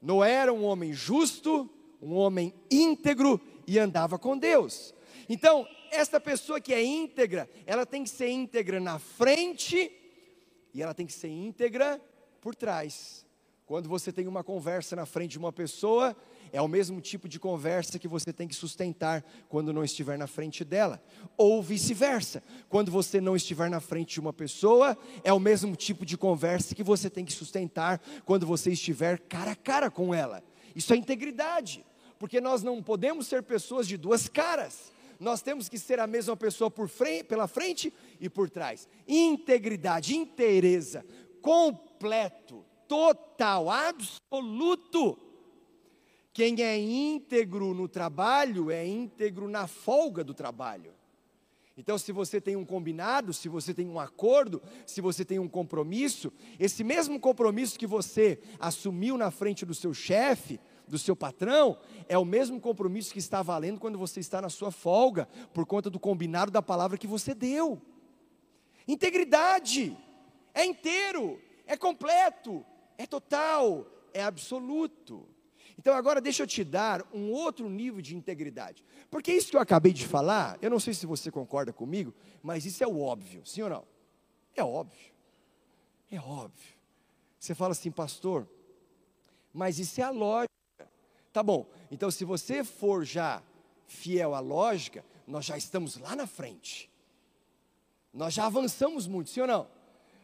[0.00, 1.68] Noé era um homem justo,
[2.00, 4.94] um homem íntegro e andava com Deus.
[5.28, 9.90] Então, esta pessoa que é íntegra, ela tem que ser íntegra na frente
[10.72, 12.00] e ela tem que ser íntegra
[12.40, 13.26] por trás.
[13.66, 16.16] Quando você tem uma conversa na frente de uma pessoa,
[16.52, 20.26] é o mesmo tipo de conversa que você tem que sustentar quando não estiver na
[20.26, 21.02] frente dela,
[21.36, 22.42] ou vice-versa.
[22.68, 26.74] Quando você não estiver na frente de uma pessoa, é o mesmo tipo de conversa
[26.74, 30.42] que você tem que sustentar quando você estiver cara a cara com ela.
[30.74, 31.84] Isso é integridade,
[32.18, 34.92] porque nós não podemos ser pessoas de duas caras.
[35.18, 38.88] Nós temos que ser a mesma pessoa por frente, pela frente e por trás.
[39.06, 41.04] Integridade, inteireza,
[41.42, 45.29] completo, total, absoluto.
[46.32, 50.92] Quem é íntegro no trabalho é íntegro na folga do trabalho.
[51.76, 55.48] Então, se você tem um combinado, se você tem um acordo, se você tem um
[55.48, 61.78] compromisso, esse mesmo compromisso que você assumiu na frente do seu chefe, do seu patrão,
[62.06, 65.88] é o mesmo compromisso que está valendo quando você está na sua folga, por conta
[65.88, 67.80] do combinado da palavra que você deu.
[68.86, 69.96] Integridade
[70.52, 72.64] é inteiro, é completo,
[72.98, 75.26] é total, é absoluto.
[75.80, 78.84] Então agora deixa eu te dar um outro nível de integridade.
[79.10, 82.66] Porque isso que eu acabei de falar, eu não sei se você concorda comigo, mas
[82.66, 83.84] isso é o óbvio, sim ou não?
[84.54, 85.10] É óbvio.
[86.12, 86.74] É óbvio.
[87.38, 88.46] Você fala assim, pastor,
[89.54, 90.52] mas isso é a lógica.
[91.32, 93.42] Tá bom, então se você for já
[93.86, 96.90] fiel à lógica, nós já estamos lá na frente.
[98.12, 99.66] Nós já avançamos muito, sim ou não?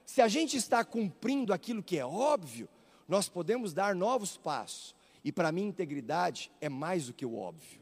[0.04, 2.68] Se a gente está cumprindo aquilo que é óbvio,
[3.08, 4.95] nós podemos dar novos passos.
[5.26, 7.80] E para mim, integridade é mais do que o óbvio.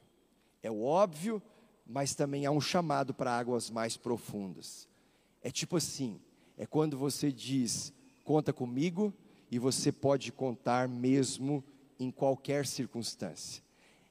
[0.62, 1.42] É o óbvio,
[1.86, 4.88] mas também há um chamado para águas mais profundas.
[5.42, 6.18] É tipo assim:
[6.56, 7.92] é quando você diz
[8.24, 9.12] conta comigo
[9.50, 11.62] e você pode contar mesmo
[12.00, 13.62] em qualquer circunstância.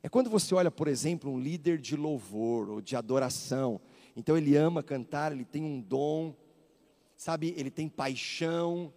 [0.03, 3.81] É quando você olha, por exemplo, um líder de louvor ou de adoração.
[4.15, 6.35] Então ele ama cantar, ele tem um dom,
[7.17, 8.93] sabe, ele tem paixão.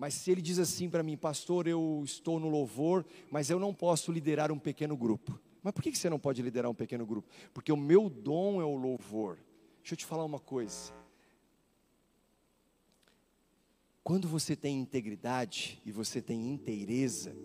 [0.00, 3.74] Mas se ele diz assim para mim, pastor, eu estou no louvor, mas eu não
[3.74, 5.38] posso liderar um pequeno grupo.
[5.62, 7.28] Mas por que você não pode liderar um pequeno grupo?
[7.52, 9.36] Porque o meu dom é o louvor.
[9.82, 10.90] Deixa eu te falar uma coisa.
[14.02, 17.36] Quando você tem integridade e você tem inteireza,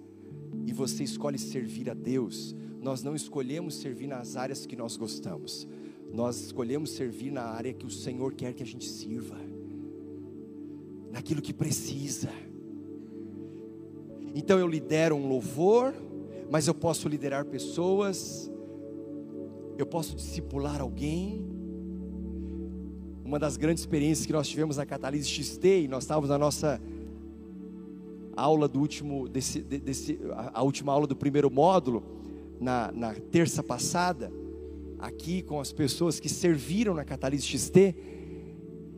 [0.65, 5.67] e você escolhe servir a Deus, nós não escolhemos servir nas áreas que nós gostamos,
[6.09, 9.37] nós escolhemos servir na área que o Senhor quer que a gente sirva,
[11.11, 12.44] naquilo que precisa.
[14.37, 15.93] Então eu lidero um louvor,
[16.51, 18.51] mas eu posso liderar pessoas,
[19.77, 21.47] eu posso discipular alguém.
[23.23, 26.81] Uma das grandes experiências que nós tivemos na Catalise XT, nós estávamos na nossa
[28.35, 30.19] aula do último, desse, desse,
[30.53, 32.03] a última aula do primeiro módulo,
[32.59, 34.29] na, na terça passada,
[34.99, 37.95] aqui com as pessoas que serviram na Catalise XT,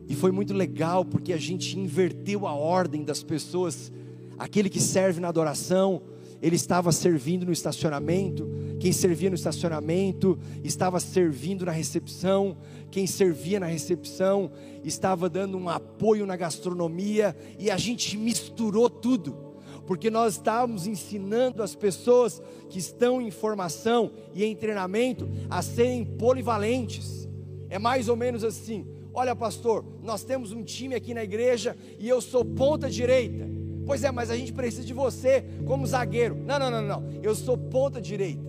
[0.08, 3.92] e foi muito legal porque a gente inverteu a ordem das pessoas.
[4.38, 6.02] Aquele que serve na adoração,
[6.40, 12.56] ele estava servindo no estacionamento, quem servia no estacionamento estava servindo na recepção,
[12.90, 14.52] quem servia na recepção
[14.84, 19.36] estava dando um apoio na gastronomia, e a gente misturou tudo,
[19.84, 26.04] porque nós estávamos ensinando as pessoas que estão em formação e em treinamento a serem
[26.04, 27.26] polivalentes.
[27.68, 32.08] É mais ou menos assim: olha, pastor, nós temos um time aqui na igreja e
[32.08, 33.57] eu sou ponta direita.
[33.88, 36.36] Pois é, mas a gente precisa de você como zagueiro.
[36.44, 37.22] Não, não, não, não.
[37.22, 38.46] Eu sou ponta direita.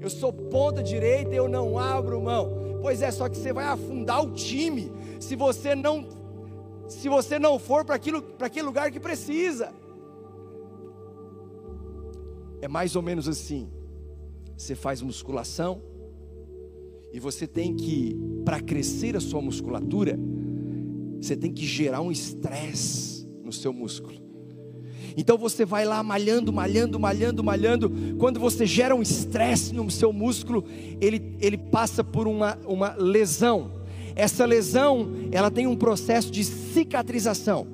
[0.00, 2.80] Eu sou ponta direita e eu não abro mão.
[2.82, 6.08] Pois é, só que você vai afundar o time se você não
[6.88, 9.72] se você não for para aquilo para aquele lugar que precisa.
[12.60, 13.70] É mais ou menos assim.
[14.56, 15.80] Você faz musculação
[17.12, 20.18] e você tem que para crescer a sua musculatura,
[21.20, 24.21] você tem que gerar um estresse no seu músculo.
[25.16, 27.92] Então você vai lá malhando, malhando, malhando, malhando.
[28.18, 30.64] Quando você gera um estresse no seu músculo,
[31.00, 33.82] ele, ele passa por uma, uma lesão.
[34.14, 37.66] Essa lesão, ela tem um processo de cicatrização.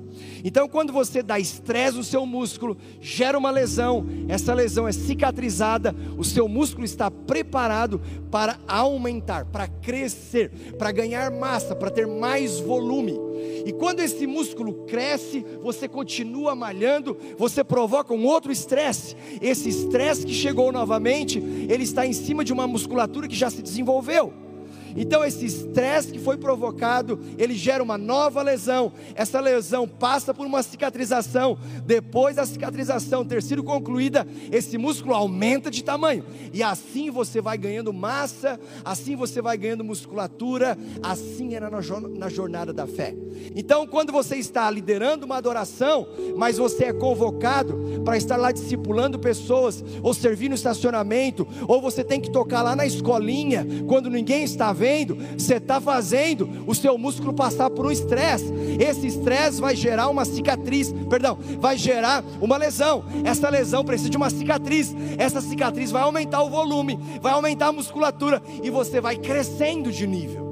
[0.43, 5.95] Então, quando você dá estresse no seu músculo, gera uma lesão, essa lesão é cicatrizada,
[6.17, 12.59] o seu músculo está preparado para aumentar, para crescer, para ganhar massa, para ter mais
[12.59, 13.19] volume.
[13.65, 19.15] E quando esse músculo cresce, você continua malhando, você provoca um outro estresse.
[19.41, 23.61] Esse estresse que chegou novamente, ele está em cima de uma musculatura que já se
[23.61, 24.48] desenvolveu.
[24.95, 28.91] Então esse estresse que foi provocado, ele gera uma nova lesão.
[29.15, 31.57] Essa lesão passa por uma cicatrização.
[31.85, 36.23] Depois da cicatrização ter sido concluída, esse músculo aumenta de tamanho.
[36.53, 42.73] E assim você vai ganhando massa, assim você vai ganhando musculatura, assim era na jornada
[42.73, 43.15] da fé.
[43.55, 49.17] Então, quando você está liderando uma adoração, mas você é convocado para estar lá discipulando
[49.19, 54.43] pessoas, ou servir no estacionamento, ou você tem que tocar lá na escolinha, quando ninguém
[54.43, 58.53] está vendo, você está fazendo o seu músculo passar por um estresse.
[58.79, 63.03] Esse estresse vai gerar uma cicatriz, perdão, vai gerar uma lesão.
[63.25, 64.95] Essa lesão precisa de uma cicatriz.
[65.17, 70.07] Essa cicatriz vai aumentar o volume, vai aumentar a musculatura e você vai crescendo de
[70.07, 70.47] nível.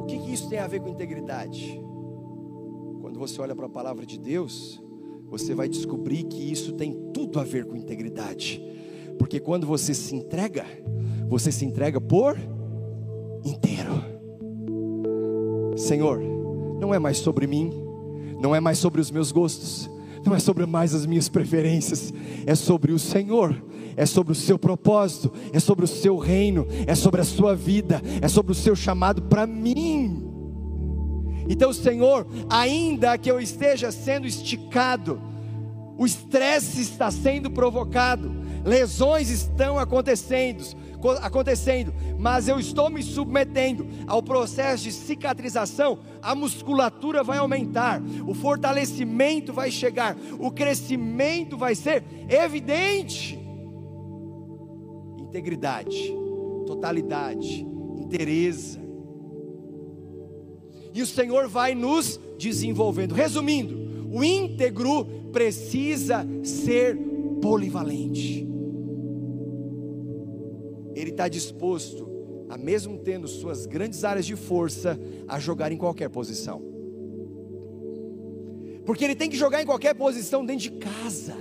[0.00, 1.78] O que, que isso tem a ver com integridade?
[3.02, 4.82] Quando você olha para a palavra de Deus,
[5.28, 8.62] você vai descobrir que isso tem tudo a ver com integridade.
[9.22, 10.66] Porque quando você se entrega,
[11.28, 12.36] você se entrega por
[13.44, 14.02] inteiro.
[15.76, 16.20] Senhor,
[16.80, 17.70] não é mais sobre mim,
[18.40, 19.88] não é mais sobre os meus gostos,
[20.26, 22.12] não é sobre mais as minhas preferências,
[22.44, 23.64] é sobre o Senhor,
[23.96, 28.02] é sobre o seu propósito, é sobre o seu reino, é sobre a sua vida,
[28.20, 30.20] é sobre o seu chamado para mim.
[31.48, 35.22] Então, Senhor, ainda que eu esteja sendo esticado,
[35.96, 40.64] o estresse está sendo provocado, lesões estão acontecendo,
[41.20, 48.34] acontecendo, mas eu estou me submetendo ao processo de cicatrização, a musculatura vai aumentar, o
[48.34, 53.38] fortalecimento vai chegar, o crescimento vai ser evidente.
[55.18, 56.14] Integridade,
[56.66, 57.66] totalidade,
[57.98, 58.80] interesa.
[60.94, 63.14] E o Senhor vai nos desenvolvendo.
[63.14, 66.98] Resumindo, o íntegro precisa ser
[67.40, 68.51] polivalente.
[70.94, 72.12] Ele está disposto
[72.52, 76.62] a mesmo tendo suas grandes áreas de força, a jogar em qualquer posição.
[78.84, 81.34] Porque ele tem que jogar em qualquer posição dentro de casa.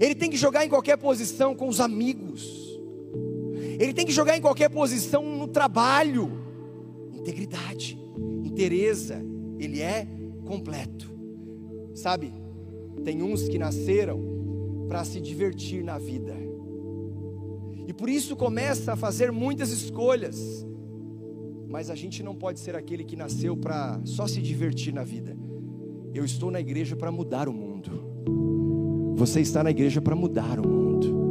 [0.00, 2.78] Ele tem que jogar em qualquer posição com os amigos.
[3.80, 6.30] Ele tem que jogar em qualquer posição no trabalho.
[7.12, 7.98] Integridade,
[8.44, 9.20] interesa,
[9.58, 10.06] ele é
[10.44, 11.10] completo.
[11.94, 12.32] Sabe?
[13.02, 16.43] Tem uns que nasceram para se divertir na vida.
[17.96, 20.66] Por isso começa a fazer muitas escolhas.
[21.68, 25.36] Mas a gente não pode ser aquele que nasceu para só se divertir na vida.
[26.12, 29.14] Eu estou na igreja para mudar o mundo.
[29.16, 31.24] Você está na igreja para mudar o mundo.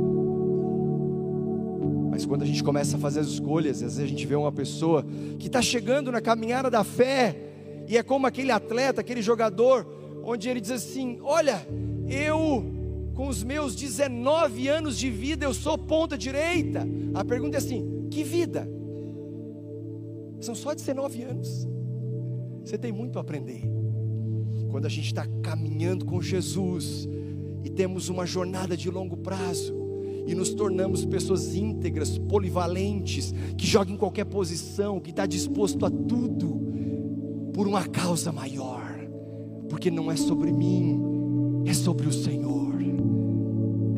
[2.09, 4.51] Mas quando a gente começa a fazer as escolhas, às vezes a gente vê uma
[4.51, 5.05] pessoa
[5.39, 7.35] que está chegando na caminhada da fé,
[7.87, 9.85] e é como aquele atleta, aquele jogador,
[10.23, 11.65] onde ele diz assim: Olha,
[12.07, 12.72] eu
[13.13, 16.87] com os meus 19 anos de vida, eu sou ponta direita.
[17.13, 18.67] A pergunta é assim: que vida?
[20.39, 21.67] São só 19 anos.
[22.63, 23.63] Você tem muito a aprender.
[24.69, 27.07] Quando a gente está caminhando com Jesus
[27.63, 29.73] e temos uma jornada de longo prazo
[30.25, 35.89] e nos tornamos pessoas íntegras, polivalentes, que jogam em qualquer posição, que está disposto a
[35.89, 36.61] tudo
[37.53, 38.97] por uma causa maior,
[39.69, 40.99] porque não é sobre mim,
[41.65, 42.72] é sobre o Senhor.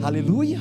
[0.01, 0.59] Aleluia!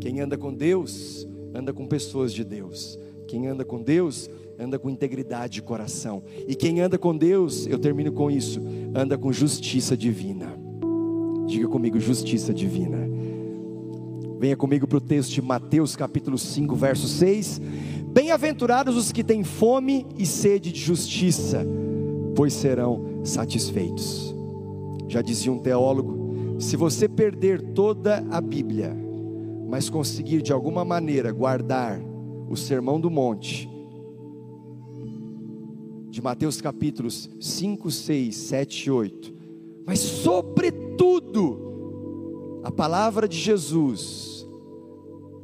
[0.00, 2.98] Quem anda com Deus, anda com pessoas de Deus.
[3.26, 4.28] Quem anda com Deus,
[4.58, 6.22] anda com integridade de coração.
[6.46, 8.60] E quem anda com Deus, eu termino com isso,
[8.94, 10.54] anda com justiça divina.
[11.46, 12.98] Diga comigo, justiça divina.
[14.38, 17.60] Venha comigo para o texto de Mateus capítulo 5, verso 6.
[18.12, 21.66] Bem-aventurados os que têm fome e sede de justiça,
[22.36, 24.34] pois serão satisfeitos.
[25.08, 26.23] Já dizia um teólogo:
[26.58, 28.96] se você perder toda a Bíblia,
[29.68, 32.00] mas conseguir de alguma maneira guardar
[32.48, 33.68] o Sermão do Monte,
[36.08, 39.34] de Mateus capítulos 5, 6, 7 e 8,
[39.86, 41.64] mas sobretudo
[42.62, 44.46] a palavra de Jesus,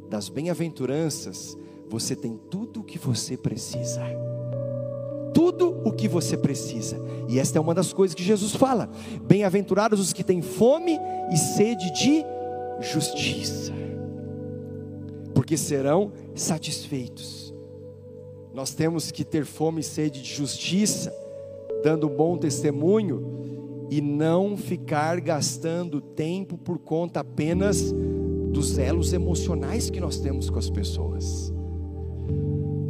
[0.09, 1.57] das bem-aventuranças,
[1.89, 4.01] você tem tudo o que você precisa.
[5.33, 8.89] Tudo o que você precisa, e esta é uma das coisas que Jesus fala:
[9.23, 10.99] bem-aventurados os que têm fome
[11.31, 12.23] e sede de
[12.81, 13.71] justiça,
[15.33, 17.53] porque serão satisfeitos.
[18.53, 21.13] Nós temos que ter fome e sede de justiça,
[21.83, 27.93] dando bom testemunho e não ficar gastando tempo por conta apenas
[28.51, 31.50] dos elos emocionais que nós temos com as pessoas.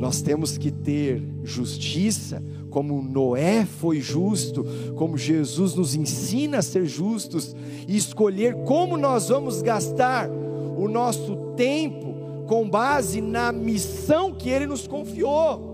[0.01, 2.41] Nós temos que ter justiça,
[2.71, 7.55] como Noé foi justo, como Jesus nos ensina a ser justos,
[7.87, 12.15] e escolher como nós vamos gastar o nosso tempo
[12.47, 15.69] com base na missão que Ele nos confiou.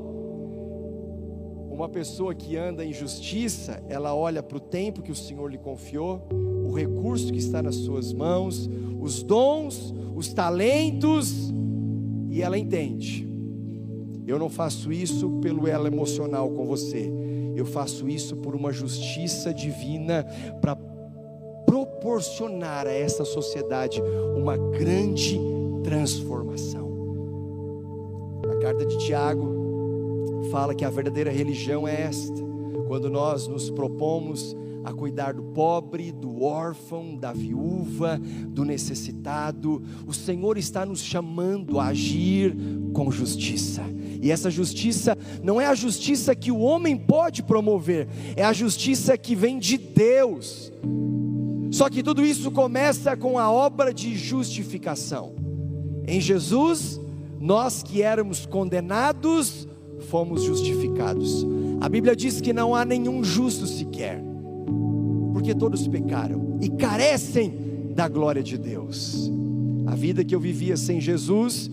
[1.71, 5.57] Uma pessoa que anda em justiça, ela olha para o tempo que o Senhor lhe
[5.57, 6.27] confiou,
[6.65, 8.69] o recurso que está nas suas mãos,
[8.99, 11.49] os dons, os talentos,
[12.29, 13.26] e ela entende
[14.29, 17.11] eu não faço isso pelo elo emocional com você.
[17.55, 20.25] Eu faço isso por uma justiça divina
[20.61, 20.75] para
[21.65, 24.01] proporcionar a essa sociedade
[24.35, 25.39] uma grande
[25.83, 26.87] transformação.
[28.51, 29.57] A carta de Tiago
[30.51, 32.41] fala que a verdadeira religião é esta:
[32.87, 34.55] quando nós nos propomos
[34.87, 38.17] a cuidar do pobre, do órfão, da viúva,
[38.47, 39.83] do necessitado.
[40.07, 42.55] O Senhor está nos chamando a agir
[42.93, 43.83] com justiça.
[44.21, 49.17] E essa justiça não é a justiça que o homem pode promover, é a justiça
[49.17, 50.71] que vem de Deus.
[51.71, 55.35] Só que tudo isso começa com a obra de justificação.
[56.07, 56.99] Em Jesus,
[57.39, 59.67] nós que éramos condenados,
[60.09, 61.45] fomos justificados.
[61.81, 64.27] A Bíblia diz que não há nenhum justo sequer
[65.37, 67.53] porque todos pecaram e carecem
[67.95, 69.31] da glória de Deus.
[69.85, 71.69] A vida que eu vivia sem Jesus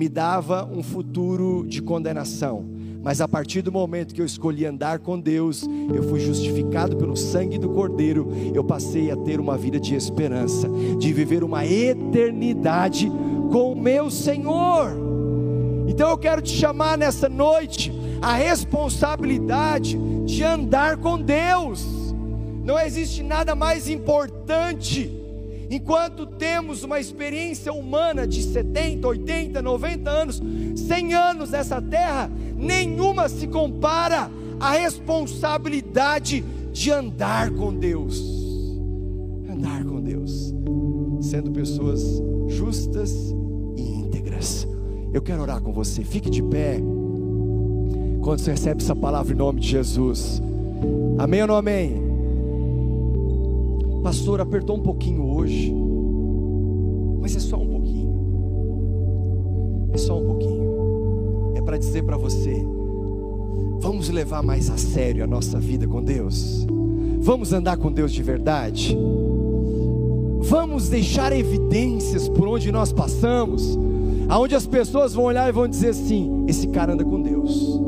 [0.00, 2.64] me dava um futuro de condenação.
[3.02, 5.62] Mas a partir do momento que eu escolhi andar com Deus,
[5.94, 10.70] eu fui justificado pelo sangue do Cordeiro, eu passei a ter uma vida de esperança,
[10.98, 13.12] de viver uma eternidade
[13.52, 14.96] com o meu Senhor.
[15.86, 17.92] Então eu quero te chamar nessa noite
[18.22, 21.86] a responsabilidade de andar com Deus.
[22.64, 25.19] Não existe nada mais importante.
[25.70, 30.42] Enquanto temos uma experiência humana de 70, 80, 90 anos,
[30.74, 38.20] 100 anos nessa terra, nenhuma se compara à responsabilidade de andar com Deus.
[39.48, 40.52] Andar com Deus,
[41.20, 42.02] sendo pessoas
[42.48, 43.32] justas
[43.76, 44.66] e íntegras
[45.12, 46.02] Eu quero orar com você.
[46.02, 46.80] Fique de pé.
[48.22, 50.42] Quando você recebe essa palavra em nome de Jesus.
[51.16, 52.09] Amém ou não amém?
[54.02, 55.74] Pastor, apertou um pouquinho hoje.
[57.20, 58.10] Mas é só um pouquinho.
[59.92, 61.52] É só um pouquinho.
[61.54, 62.64] É para dizer para você:
[63.80, 66.66] vamos levar mais a sério a nossa vida com Deus.
[67.20, 68.96] Vamos andar com Deus de verdade.
[70.40, 73.78] Vamos deixar evidências por onde nós passamos,
[74.28, 77.78] aonde as pessoas vão olhar e vão dizer assim: esse cara anda com Deus,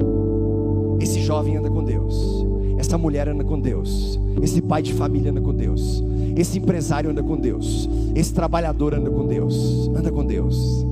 [1.01, 2.45] esse jovem anda com Deus,
[2.77, 6.03] essa mulher anda com Deus, esse pai de família anda com Deus,
[6.37, 10.87] esse empresário anda com Deus, esse trabalhador anda com Deus, anda com Deus,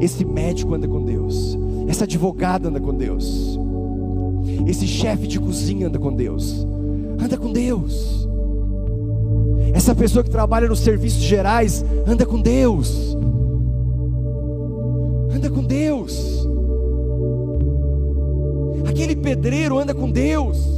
[0.00, 1.58] esse médico anda com Deus,
[1.88, 3.58] essa advogada anda com Deus,
[4.66, 6.66] esse chefe de cozinha anda com Deus,
[7.18, 8.26] anda com Deus.
[9.72, 13.14] Essa pessoa que trabalha nos serviços gerais anda com Deus.
[15.30, 16.48] Anda com Deus.
[18.88, 20.75] Aquele pedreiro anda com Deus.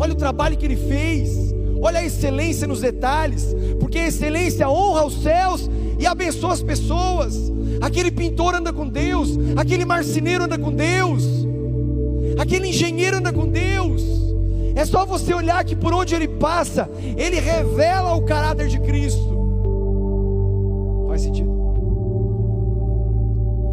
[0.00, 1.54] Olha o trabalho que ele fez.
[1.78, 7.52] Olha a excelência nos detalhes, porque a excelência honra os céus e abençoa as pessoas.
[7.82, 11.22] Aquele pintor anda com Deus, aquele marceneiro anda com Deus,
[12.38, 14.02] aquele engenheiro anda com Deus.
[14.74, 19.38] É só você olhar que por onde ele passa, ele revela o caráter de Cristo.
[21.08, 21.50] Faz sentido?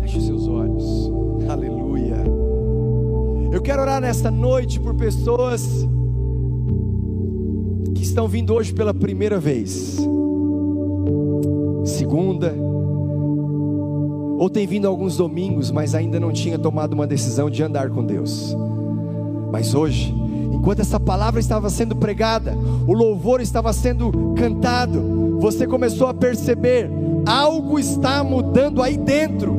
[0.01, 0.84] Feche os seus olhos.
[1.49, 2.17] Aleluia.
[3.49, 5.88] Eu quero orar nesta noite por pessoas
[8.18, 9.95] estão vindo hoje pela primeira vez,
[11.86, 12.51] segunda,
[14.39, 18.03] ou tem vindo alguns domingos, mas ainda não tinha tomado uma decisão de andar com
[18.03, 18.57] Deus.
[19.51, 20.11] Mas hoje,
[20.51, 22.57] enquanto essa palavra estava sendo pregada,
[22.88, 26.89] o louvor estava sendo cantado, você começou a perceber:
[27.24, 29.55] algo está mudando aí dentro.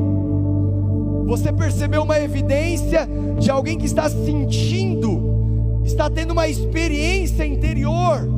[1.29, 8.38] Você percebeu uma evidência de alguém que está sentindo, está tendo uma experiência interior,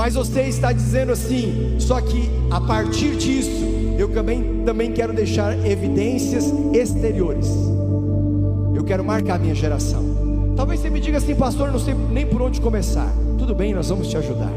[0.00, 3.66] mas você está dizendo assim: só que a partir disso,
[3.98, 7.46] eu também, também quero deixar evidências exteriores.
[8.74, 10.54] Eu quero marcar a minha geração.
[10.56, 13.12] Talvez você me diga assim, pastor, não sei nem por onde começar.
[13.36, 14.50] Tudo bem, nós vamos te ajudar.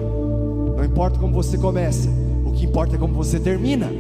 [0.78, 2.08] Não importa como você começa,
[2.46, 3.92] o que importa é como você termina.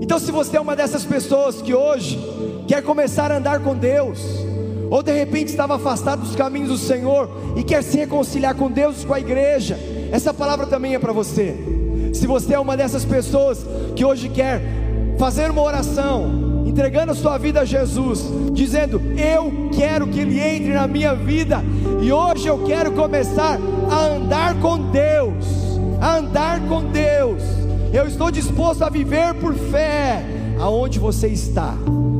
[0.00, 2.18] Então, se você é uma dessas pessoas que hoje
[2.66, 4.45] quer começar a andar com Deus,
[4.90, 9.04] ou de repente estava afastado dos caminhos do Senhor e quer se reconciliar com Deus
[9.04, 9.78] com a igreja,
[10.12, 11.54] essa palavra também é para você.
[12.12, 13.64] Se você é uma dessas pessoas
[13.94, 14.62] que hoje quer
[15.18, 20.72] fazer uma oração, entregando a sua vida a Jesus, dizendo: Eu quero que Ele entre
[20.72, 21.62] na minha vida,
[22.02, 23.58] e hoje eu quero começar
[23.90, 25.44] a andar com Deus,
[26.00, 27.42] a andar com Deus.
[27.92, 30.22] Eu estou disposto a viver por fé,
[30.60, 31.74] aonde você está.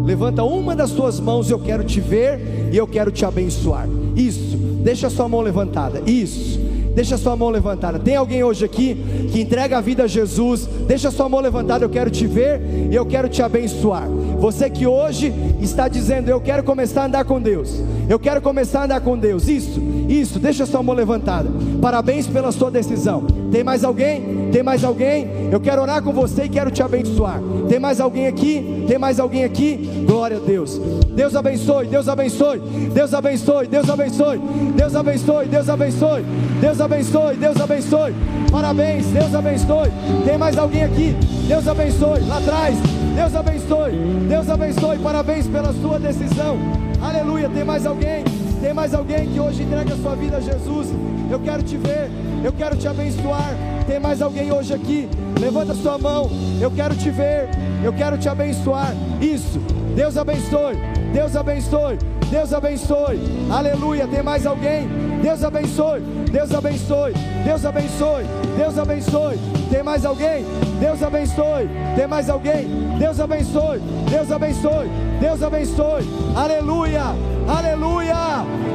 [0.05, 3.89] Levanta uma das suas mãos, eu quero te ver e eu quero te abençoar.
[4.15, 4.55] Isso,
[4.85, 6.03] deixa a sua mão levantada.
[6.07, 6.61] Isso.
[6.95, 7.99] Deixa a sua mão levantada.
[7.99, 8.97] Tem alguém hoje aqui
[9.33, 10.69] que entrega a vida a Jesus?
[10.87, 12.61] Deixa a sua mão levantada, eu quero te ver
[12.91, 14.07] e eu quero te abençoar.
[14.39, 17.83] Você que hoje está dizendo, eu quero começar a andar com Deus.
[18.09, 19.49] Eu quero começar a andar com Deus.
[19.49, 21.49] Isso, isso, deixa sua mão levantada.
[21.81, 23.25] Parabéns pela sua decisão.
[23.51, 24.49] Tem mais alguém?
[24.53, 25.29] Tem mais alguém?
[25.51, 27.41] Eu quero orar com você e quero te abençoar.
[27.69, 28.85] Tem mais alguém aqui?
[28.87, 30.05] Tem mais alguém aqui?
[30.07, 30.81] Glória a Deus.
[31.15, 32.59] Deus abençoe, Deus abençoe,
[32.93, 34.39] Deus abençoe, Deus abençoe,
[34.77, 36.25] Deus abençoe, Deus abençoe,
[36.61, 38.15] Deus abençoe, Deus abençoe.
[38.53, 39.91] Parabéns, Deus abençoe.
[40.25, 41.17] Tem mais alguém aqui?
[41.49, 42.21] Deus abençoe.
[42.29, 42.77] Lá atrás,
[43.17, 43.93] Deus abençoe,
[44.29, 44.99] Deus abençoe.
[44.99, 46.59] Parabéns pela sua decisão.
[47.01, 47.49] Aleluia.
[47.49, 48.23] Tem mais alguém?
[48.61, 50.89] Tem mais alguém que hoje entrega a sua vida a Jesus?
[51.31, 52.11] Eu quero te ver,
[52.45, 53.55] eu quero te abençoar.
[53.87, 55.09] Tem mais alguém hoje aqui?
[55.41, 56.31] Levanta sua mão.
[56.61, 57.49] Eu quero te ver,
[57.83, 58.95] eu quero te abençoar.
[59.21, 59.59] Isso.
[59.95, 60.77] Deus abençoe.
[61.15, 61.99] Deus abençoe.
[62.31, 63.19] Deus abençoe.
[63.51, 64.07] Aleluia.
[64.07, 64.87] Tem mais alguém?
[65.27, 66.01] Deus abençoe.
[66.31, 67.13] Deus abençoe.
[67.45, 68.25] Deus abençoe.
[68.57, 69.39] Deus abençoe.
[69.69, 70.45] Tem mais alguém?
[70.79, 71.69] Deus abençoe.
[71.97, 72.69] Tem mais alguém?
[72.97, 73.81] Deus abençoe.
[74.09, 74.89] Deus abençoe.
[75.21, 76.09] Deus abençoe.
[76.37, 77.03] Aleluia.
[77.49, 78.15] Aleluia.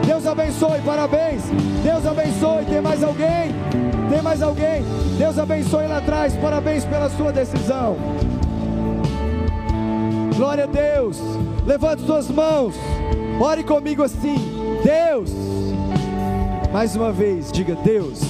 [0.06, 0.82] Deus abençoe.
[0.82, 1.44] Parabéns.
[1.86, 2.66] Deus abençoe.
[2.66, 3.56] Tem mais alguém?
[4.10, 4.84] Tem mais alguém?
[5.18, 6.36] Deus abençoe lá atrás.
[6.36, 7.96] Parabéns pela sua decisão.
[10.36, 11.18] Glória a Deus.
[11.66, 12.76] Levante suas mãos.
[13.40, 14.36] Ore comigo assim.
[14.84, 15.51] Deus.
[16.72, 18.22] Mais uma vez, diga: Deus,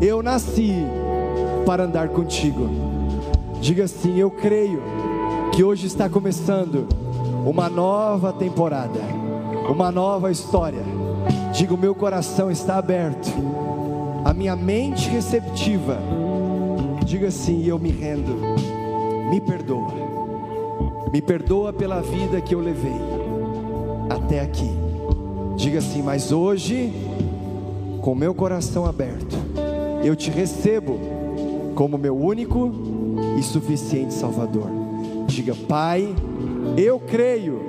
[0.00, 0.74] eu nasci
[1.64, 2.68] para andar contigo.
[3.60, 4.82] Diga assim: Eu creio
[5.52, 6.88] que hoje está começando
[7.46, 9.00] uma nova temporada,
[9.68, 10.82] uma nova história.
[11.52, 13.30] Diga: O meu coração está aberto,
[14.24, 15.98] a minha mente receptiva.
[17.04, 18.36] Diga assim: Eu me rendo,
[19.30, 19.92] me perdoa.
[21.12, 23.00] Me perdoa pela vida que eu levei
[24.08, 24.70] até aqui.
[25.56, 26.90] Diga assim, mas hoje,
[28.02, 29.36] com meu coração aberto,
[30.04, 30.98] eu te recebo
[31.76, 32.72] como meu único
[33.38, 34.68] e suficiente Salvador.
[35.28, 36.12] Diga, Pai,
[36.76, 37.60] eu creio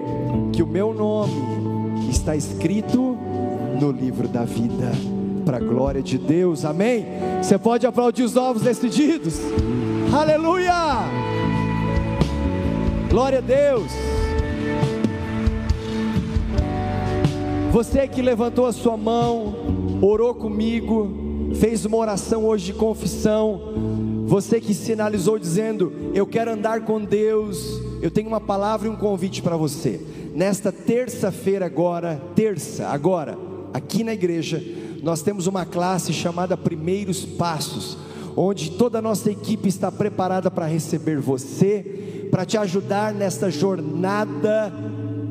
[0.52, 3.16] que o meu nome está escrito
[3.80, 4.92] no livro da vida,
[5.46, 7.06] para a glória de Deus, amém?
[7.42, 9.40] Você pode aplaudir os novos decididos,
[10.12, 10.74] aleluia!
[13.08, 13.92] Glória a Deus.
[17.72, 23.74] Você que levantou a sua mão, orou comigo, fez uma oração hoje de confissão.
[24.26, 27.82] Você que sinalizou dizendo: Eu quero andar com Deus.
[28.02, 30.02] Eu tenho uma palavra e um convite para você.
[30.36, 33.38] Nesta terça-feira, agora, terça, agora,
[33.74, 34.62] aqui na igreja,
[35.02, 37.98] nós temos uma classe chamada Primeiros Passos,
[38.36, 44.74] onde toda a nossa equipe está preparada para receber você, para te ajudar nesta jornada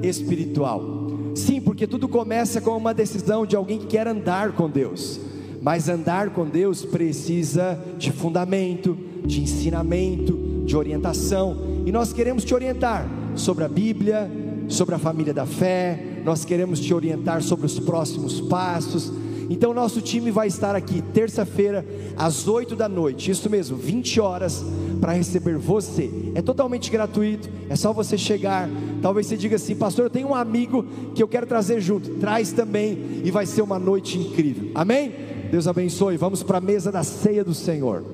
[0.02, 1.01] espiritual.
[1.34, 5.20] Sim, porque tudo começa com uma decisão de alguém que quer andar com Deus.
[5.60, 11.56] Mas andar com Deus precisa de fundamento, de ensinamento, de orientação.
[11.86, 14.30] E nós queremos te orientar sobre a Bíblia,
[14.68, 19.12] sobre a família da fé, nós queremos te orientar sobre os próximos passos.
[19.50, 21.84] Então, nosso time vai estar aqui terça-feira,
[22.16, 24.64] às 8 da noite, isso mesmo, 20 horas,
[25.02, 26.08] para receber você.
[26.32, 28.70] É totalmente gratuito, é só você chegar.
[29.02, 32.14] Talvez você diga assim, pastor, eu tenho um amigo que eu quero trazer junto.
[32.20, 34.70] Traz também, e vai ser uma noite incrível.
[34.76, 35.12] Amém?
[35.50, 36.16] Deus abençoe.
[36.16, 38.04] Vamos para a mesa da ceia do Senhor.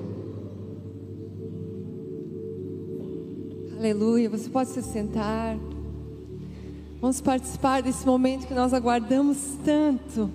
[3.77, 4.27] Aleluia.
[4.27, 5.59] Você pode se sentar.
[6.99, 10.27] Vamos participar desse momento que nós aguardamos tanto,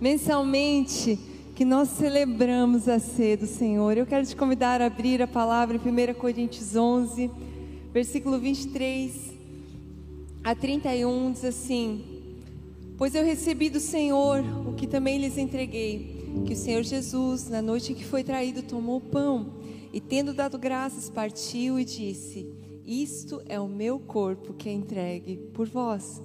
[0.00, 1.16] mensalmente,
[1.60, 3.94] que nós celebramos a ceia do Senhor.
[3.94, 7.30] Eu quero te convidar a abrir a palavra em 1 Coríntios 11,
[7.92, 9.30] versículo 23
[10.42, 12.02] a 31, diz assim:
[12.96, 17.60] Pois eu recebi do Senhor o que também lhes entreguei, que o Senhor Jesus, na
[17.60, 19.48] noite em que foi traído, tomou o pão
[19.92, 22.50] e, tendo dado graças, partiu e disse:
[22.86, 26.22] isto é o meu corpo que é entregue por vós.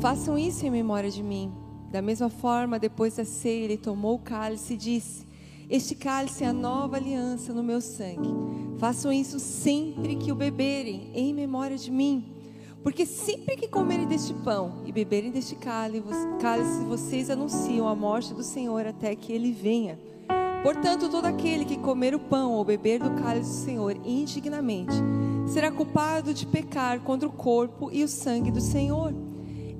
[0.00, 1.63] Façam isso em memória de mim.
[1.94, 5.24] Da mesma forma, depois da ceia, ele tomou o cálice e disse:
[5.70, 8.34] Este cálice é a nova aliança no meu sangue.
[8.78, 12.34] Façam isso sempre que o beberem, em memória de mim.
[12.82, 18.42] Porque sempre que comerem deste pão e beberem deste cálice, vocês anunciam a morte do
[18.42, 19.96] Senhor até que ele venha.
[20.64, 24.94] Portanto, todo aquele que comer o pão ou beber do cálice do Senhor indignamente
[25.46, 29.14] será culpado de pecar contra o corpo e o sangue do Senhor.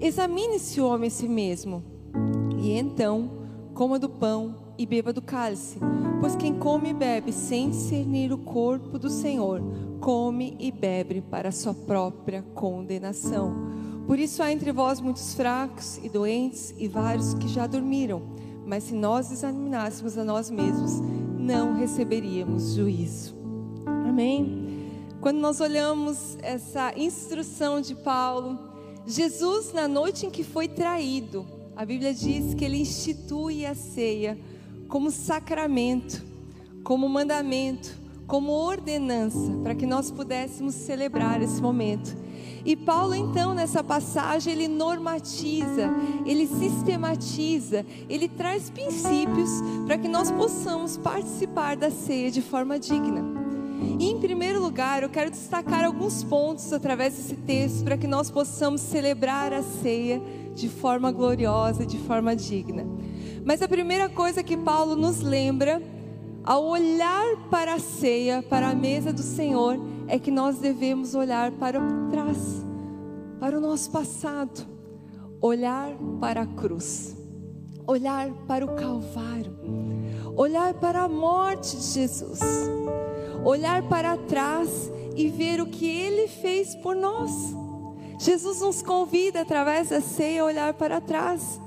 [0.01, 1.93] Examine-se o homem a si mesmo,
[2.65, 3.31] e então
[3.75, 5.79] coma do pão e beba do cálice.
[6.19, 9.61] Pois quem come e bebe sem discernir o corpo do Senhor,
[10.01, 13.53] come e bebe para sua própria condenação.
[14.07, 18.23] Por isso há entre vós muitos fracos e doentes e vários que já dormiram.
[18.65, 21.01] Mas se nós examinássemos a nós mesmos,
[21.39, 23.35] não receberíamos juízo.
[23.87, 24.89] Amém?
[25.21, 28.59] Quando nós olhamos essa instrução de Paulo,
[29.07, 31.45] Jesus, na noite em que foi traído,
[31.77, 34.39] a Bíblia diz que ele institui a ceia
[34.89, 36.22] como sacramento,
[36.85, 42.16] como mandamento, como ordenança, para que nós pudéssemos celebrar esse momento.
[42.64, 45.91] E Paulo, então, nessa passagem, ele normatiza,
[46.25, 49.51] ele sistematiza, ele traz princípios
[49.85, 53.22] para que nós possamos participar da ceia de forma digna.
[53.99, 58.31] E, em primeiro lugar, eu quero destacar alguns pontos através desse texto para que nós
[58.31, 60.22] possamos celebrar a ceia
[60.55, 62.86] de forma gloriosa, de forma digna.
[63.44, 65.82] Mas a primeira coisa que Paulo nos lembra,
[66.44, 71.50] ao olhar para a ceia, para a mesa do Senhor, é que nós devemos olhar
[71.52, 71.80] para
[72.11, 72.64] trás,
[73.40, 74.66] para o nosso passado,
[75.40, 75.90] olhar
[76.20, 77.16] para a cruz,
[77.86, 79.57] olhar para o Calvário,
[80.36, 82.40] olhar para a morte de Jesus,
[83.44, 87.55] olhar para trás e ver o que Ele fez por nós.
[88.19, 91.61] Jesus nos convida através da ceia a olhar para trás.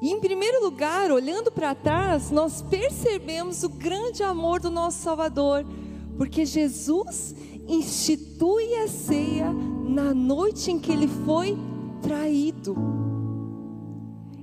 [0.00, 5.64] E em primeiro lugar, olhando para trás, nós percebemos o grande amor do nosso Salvador,
[6.18, 7.34] porque Jesus
[7.68, 11.56] institui a ceia na noite em que ele foi
[12.02, 12.76] traído.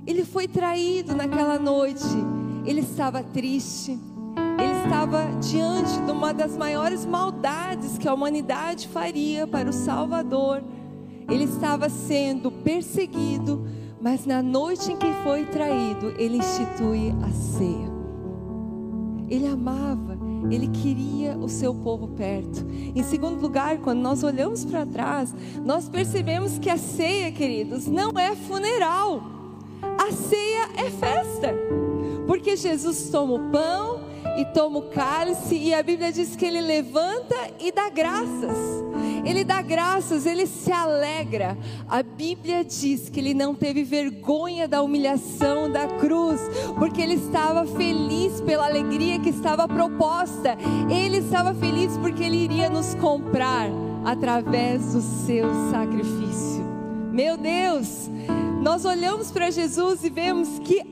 [0.06, 2.04] Ele foi traído naquela noite.
[2.64, 3.98] Ele estava triste.
[4.58, 10.62] Ele estava diante de uma das maiores maldades que a humanidade faria para o Salvador.
[11.30, 13.64] Ele estava sendo perseguido,
[14.00, 17.90] mas na noite em que foi traído, ele institui a ceia.
[19.28, 20.18] Ele amava,
[20.50, 22.66] ele queria o seu povo perto.
[22.94, 25.32] Em segundo lugar, quando nós olhamos para trás,
[25.64, 29.22] nós percebemos que a ceia, queridos, não é funeral.
[29.82, 31.54] A ceia é festa.
[32.26, 36.60] Porque Jesus toma o pão e toma o cálice e a Bíblia diz que ele
[36.60, 38.80] levanta e dá graças.
[39.24, 41.56] Ele dá graças, ele se alegra.
[41.88, 46.40] A Bíblia diz que ele não teve vergonha da humilhação da cruz,
[46.78, 50.56] porque ele estava feliz pela alegria que estava proposta.
[50.90, 53.68] Ele estava feliz porque ele iria nos comprar
[54.04, 56.64] através do seu sacrifício.
[57.12, 58.08] Meu Deus,
[58.62, 60.82] nós olhamos para Jesus e vemos que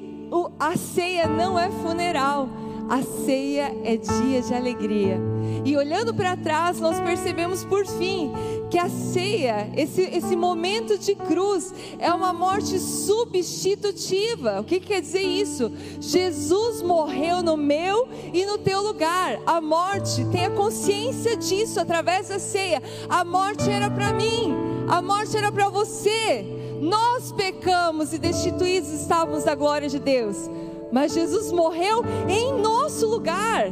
[0.59, 2.49] a ceia não é funeral
[2.89, 5.21] a ceia é dia de alegria.
[5.65, 8.33] E olhando para trás, nós percebemos por fim
[8.71, 14.61] que a ceia, esse, esse momento de cruz, é uma morte substitutiva.
[14.61, 15.71] O que, que quer dizer isso?
[16.01, 19.39] Jesus morreu no meu e no teu lugar.
[19.47, 22.83] A morte, tenha consciência disso através da ceia.
[23.09, 24.55] A morte era para mim,
[24.89, 26.45] a morte era para você.
[26.81, 30.49] Nós pecamos e destituídos estávamos da glória de Deus
[30.93, 33.71] mas Jesus morreu em nosso lugar.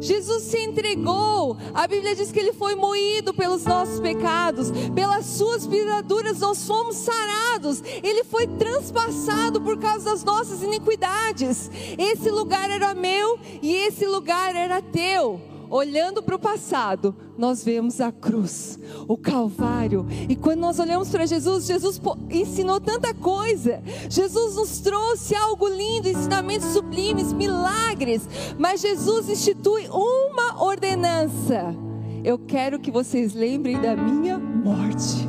[0.00, 1.56] Jesus se entregou.
[1.72, 6.96] A Bíblia diz que ele foi moído pelos nossos pecados, pelas suas pisaduras nós fomos
[6.96, 7.82] sarados.
[8.02, 11.70] Ele foi transpassado por causa das nossas iniquidades.
[11.96, 17.98] Esse lugar era meu e esse lugar era teu olhando para o passado, nós vemos
[17.98, 20.06] a cruz, o Calvário.
[20.28, 21.98] E quando nós olhamos para Jesus, Jesus
[22.30, 23.82] ensinou tanta coisa.
[24.10, 28.28] Jesus nos trouxe algo lindo, ensinamentos sublimes, milagres.
[28.58, 31.74] Mas Jesus institui uma ordenança.
[32.22, 35.26] Eu quero que vocês lembrem da minha morte.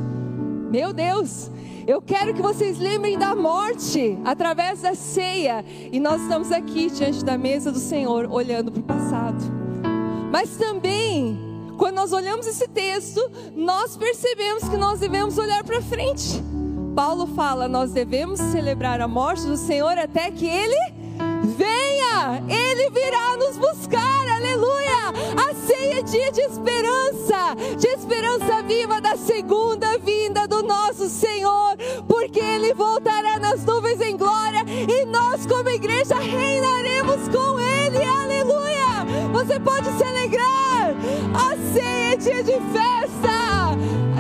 [0.70, 1.50] Meu Deus,
[1.88, 5.64] eu quero que vocês lembrem da morte através da ceia.
[5.89, 9.62] E nós estamos aqui diante da mesa do Senhor, olhando para o passado.
[10.34, 11.38] Mas também,
[11.78, 13.22] quando nós olhamos esse texto,
[13.56, 16.44] nós percebemos que nós devemos olhar para frente.
[16.96, 20.76] Paulo fala: nós devemos celebrar a morte do Senhor até que Ele
[21.56, 25.14] venha, Ele virá nos buscar, aleluia.
[25.40, 31.78] A ceia é dia de esperança, de esperança viva da segunda vinda do nosso Senhor,
[32.08, 38.93] porque Ele voltará nas nuvens em glória e nós, como igreja, reinaremos com Ele, aleluia.
[39.46, 40.96] Você pode se alegrar.
[41.34, 43.76] A ceia é dia de festa.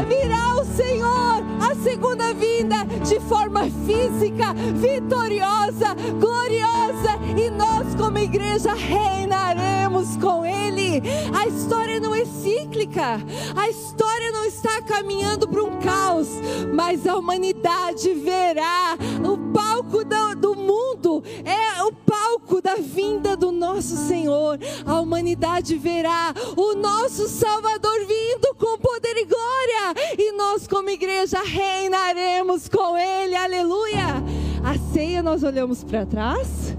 [0.05, 7.17] Virá o Senhor, a segunda vinda, de forma física, vitoriosa, gloriosa.
[7.37, 11.01] E nós, como igreja, reinaremos com Ele.
[11.33, 13.21] A história não é cíclica.
[13.55, 16.27] A história não está caminhando para um caos.
[16.73, 21.23] Mas a humanidade verá o palco do, do mundo.
[21.45, 24.59] É o palco da vinda do nosso Senhor.
[24.85, 31.41] A humanidade verá o nosso Salvador vindo com poder e glória, e nós, como igreja,
[31.41, 34.21] reinaremos com Ele, aleluia.
[34.63, 36.75] A ceia nós olhamos para trás,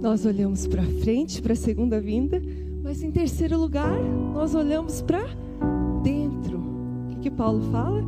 [0.00, 2.42] nós olhamos para frente, para a segunda vinda,
[2.82, 3.98] mas em terceiro lugar,
[4.34, 5.24] nós olhamos para
[6.02, 6.58] dentro.
[6.58, 8.02] O que, que Paulo fala?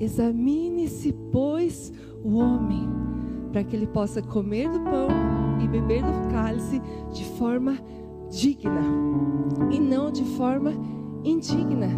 [0.00, 2.88] Examine-se, pois, o homem,
[3.56, 5.08] para que ele possa comer do pão
[5.64, 6.78] e beber do cálice
[7.10, 7.78] de forma
[8.28, 8.82] digna
[9.70, 10.74] e não de forma
[11.24, 11.88] indigna.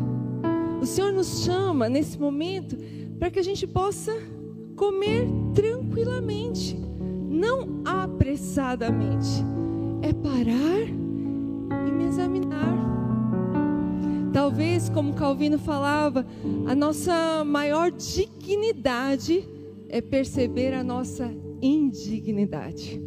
[0.81, 2.77] O Senhor nos chama nesse momento
[3.19, 4.13] para que a gente possa
[4.77, 6.79] comer tranquilamente,
[7.29, 9.45] não apressadamente.
[10.01, 10.79] É parar
[11.89, 12.79] e me examinar.
[14.33, 16.25] Talvez, como Calvino falava,
[16.69, 19.45] a nossa maior dignidade
[19.89, 23.01] é perceber a nossa indignidade.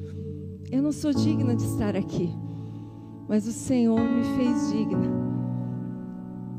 [0.72, 2.30] Eu não sou digna de estar aqui
[3.32, 5.10] mas o Senhor me fez digna.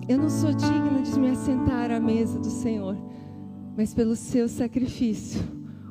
[0.08, 2.96] Eu não sou digna de me assentar à mesa do Senhor,
[3.76, 5.38] mas pelo seu sacrifício,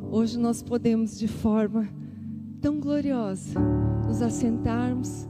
[0.09, 1.87] hoje nós podemos de forma
[2.59, 3.59] tão gloriosa
[4.07, 5.27] nos assentarmos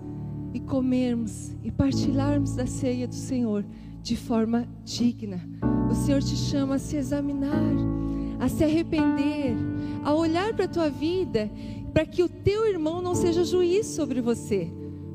[0.54, 3.66] e comermos e partilharmos da ceia do Senhor
[4.02, 5.42] de forma digna.
[5.92, 7.74] O Senhor te chama a se examinar,
[8.40, 9.54] a se arrepender,
[10.04, 11.50] a olhar para a tua vida,
[11.94, 14.72] para que o teu irmão não seja juiz sobre você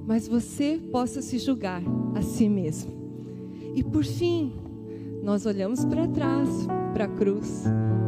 [0.06, 1.82] mas você possa se julgar
[2.14, 2.94] a si mesmo.
[3.74, 4.52] E por fim,
[5.22, 6.48] nós olhamos para trás,
[6.94, 7.64] para a cruz,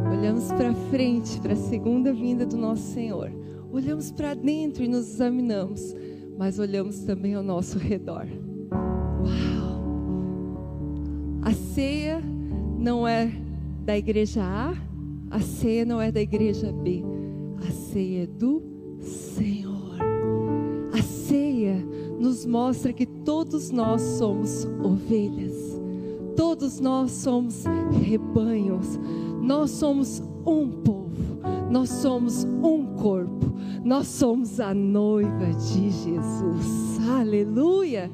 [0.09, 3.29] olhamos para frente, para a segunda vinda do nosso Senhor,
[3.71, 5.93] olhamos para dentro e nos examinamos,
[6.37, 8.25] mas olhamos também ao nosso redor.
[8.71, 9.79] Uau!
[11.41, 12.23] A ceia
[12.77, 13.29] não é
[13.83, 14.73] da igreja A,
[15.29, 17.03] a ceia não é da igreja B,
[17.67, 18.63] a ceia é do
[18.99, 19.97] Senhor.
[20.91, 21.85] A ceia
[22.19, 25.79] nos mostra que todos nós somos ovelhas,
[26.35, 27.63] todos nós somos
[28.03, 28.99] rebanhos,
[29.41, 33.53] nós somos um povo, nós somos um corpo,
[33.83, 36.99] nós somos a noiva de Jesus.
[37.07, 38.09] Aleluia!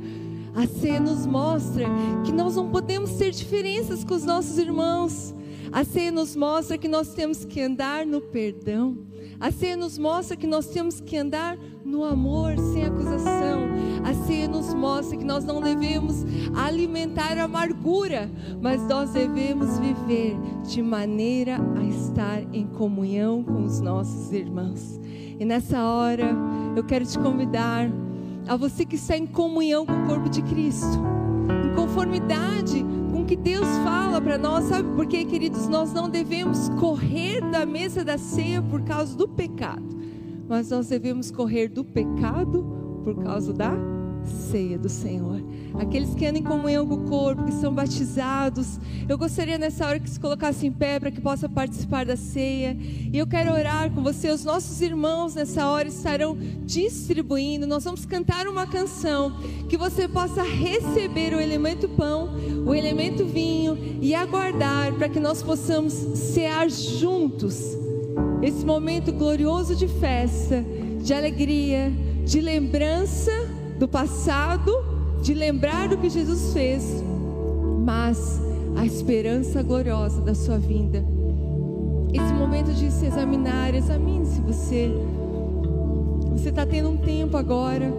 [0.53, 1.85] A ceia nos mostra
[2.23, 5.33] que nós não podemos ter diferenças com os nossos irmãos.
[5.71, 8.97] A ceia nos mostra que nós temos que andar no perdão.
[9.39, 13.65] A ceia nos mostra que nós temos que andar no amor, sem acusação.
[14.03, 18.29] A ceia nos mostra que nós não devemos alimentar amargura,
[18.61, 24.99] mas nós devemos viver de maneira a estar em comunhão com os nossos irmãos.
[25.39, 26.33] E nessa hora,
[26.75, 27.89] eu quero te convidar
[28.47, 31.01] a você que está em comunhão com o corpo de Cristo,
[31.65, 32.85] em conformidade
[33.25, 35.67] que Deus fala para nós, sabe por quê, queridos?
[35.67, 39.95] Nós não devemos correr da mesa da ceia por causa do pecado
[40.47, 42.65] mas nós devemos correr do pecado
[43.03, 43.71] por causa da
[44.27, 45.41] ceia do Senhor.
[45.79, 49.99] Aqueles que andam em comunhão com o corpo, que são batizados, eu gostaria nessa hora
[49.99, 52.77] que se colocasse em pé para que possa participar da ceia.
[52.79, 54.29] E eu quero orar com você.
[54.29, 57.67] Os nossos irmãos nessa hora estarão distribuindo.
[57.67, 62.29] Nós vamos cantar uma canção que você possa receber o elemento pão,
[62.65, 67.75] o elemento vinho e aguardar para que nós possamos cear juntos
[68.41, 70.63] esse momento glorioso de festa,
[71.01, 71.91] de alegria,
[72.23, 73.31] de lembrança
[73.77, 74.71] do passado,
[75.21, 77.03] de lembrar do que Jesus fez,
[77.83, 78.41] mas
[78.75, 81.03] a esperança gloriosa da sua vinda.
[82.13, 84.91] Esse momento de se examinar, examine-se você.
[86.31, 87.91] Você está tendo um tempo agora.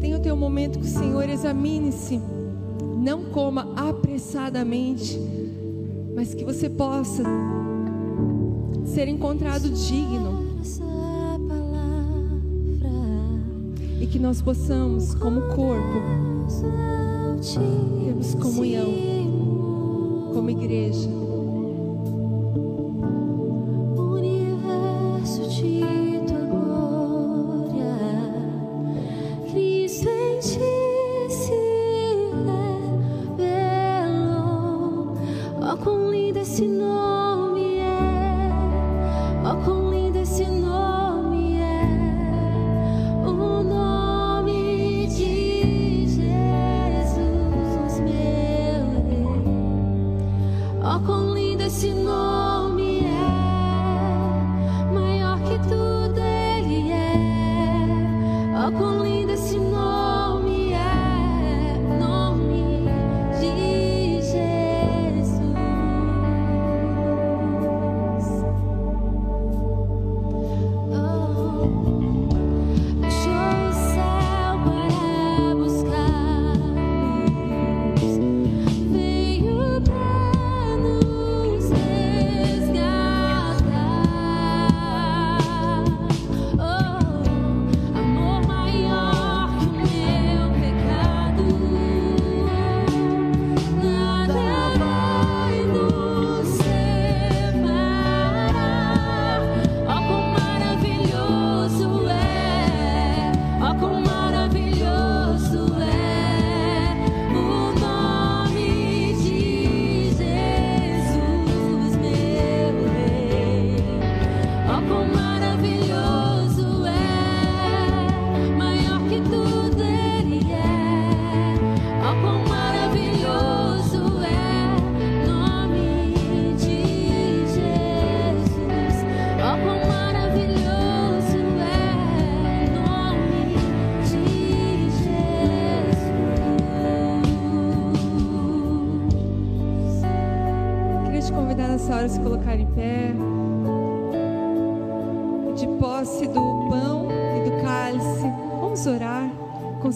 [0.00, 2.20] Tenha o teu momento com o Senhor, examine-se.
[2.98, 5.18] Não coma apressadamente,
[6.14, 7.24] mas que você possa
[8.84, 10.41] ser encontrado digno.
[14.12, 16.02] Que nós possamos, como corpo,
[18.04, 18.92] termos comunhão
[20.34, 21.08] como igreja.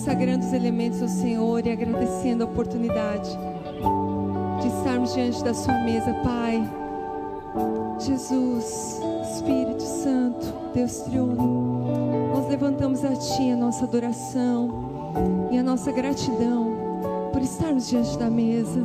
[0.06, 3.28] Consagrando os elementos ao Senhor e agradecendo a oportunidade
[4.60, 6.62] de estarmos diante da Sua mesa, Pai.
[7.98, 9.00] Jesus,
[9.34, 14.68] Espírito Santo, Deus Triuno, nós levantamos a Ti a nossa adoração
[15.50, 16.72] e a nossa gratidão
[17.32, 18.80] por estarmos diante da mesa,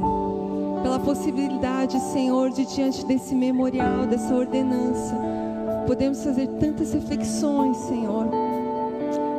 [0.81, 5.15] pela possibilidade, Senhor, de diante desse memorial, dessa ordenança,
[5.85, 8.25] podemos fazer tantas reflexões, Senhor,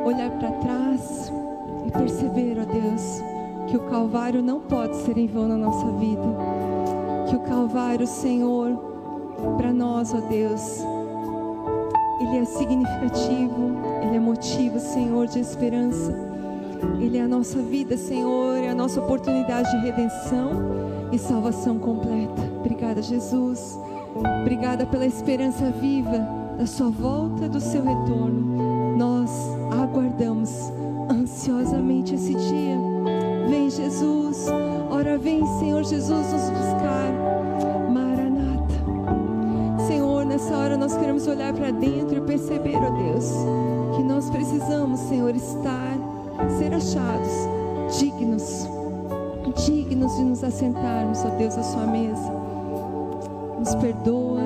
[0.05, 1.12] olhar para trás
[1.93, 3.21] perceber, ó Deus,
[3.67, 6.23] que o Calvário não pode ser em vão na nossa vida.
[7.29, 8.71] Que o Calvário, Senhor,
[9.57, 10.79] para nós, ó Deus,
[12.19, 16.13] Ele é significativo, Ele é motivo, Senhor, de esperança.
[16.99, 20.51] Ele é a nossa vida, Senhor, é a nossa oportunidade de redenção
[21.11, 22.41] e salvação completa.
[22.59, 23.79] Obrigada, Jesus.
[24.41, 26.27] Obrigada pela esperança viva
[26.57, 28.95] da Sua volta, do Seu retorno.
[28.97, 29.31] Nós
[29.71, 30.71] aguardamos
[31.43, 32.77] ansiosamente esse dia.
[33.49, 34.47] Vem, Jesus.
[34.89, 37.11] Ora, vem, Senhor Jesus, nos buscar.
[37.91, 39.85] Maranata.
[39.85, 43.29] Senhor, nessa hora nós queremos olhar para dentro e perceber, ó Deus,
[43.95, 45.97] que nós precisamos, Senhor, estar,
[46.57, 47.31] ser achados
[47.99, 48.65] dignos,
[49.65, 52.31] dignos de nos assentarmos, ó Deus, à Sua mesa.
[53.59, 54.41] Nos perdoa,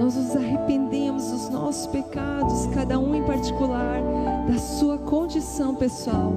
[0.00, 4.00] nós nos arrependemos dos nossos pecados, cada um em particular,
[4.48, 6.32] da sua condição pessoal.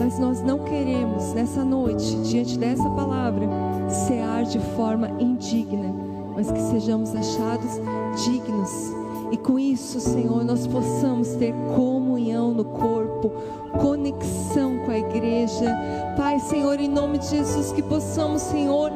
[0.00, 3.46] Mas nós não queremos, nessa noite, diante dessa palavra,
[3.88, 5.92] cear de forma indigna,
[6.34, 7.80] mas que sejamos achados
[8.24, 8.98] dignos.
[9.30, 13.30] E com isso, Senhor, nós possamos ter comunhão no corpo,
[13.78, 15.76] conexão com a igreja.
[16.16, 18.90] Pai, Senhor, em nome de Jesus, que possamos, Senhor,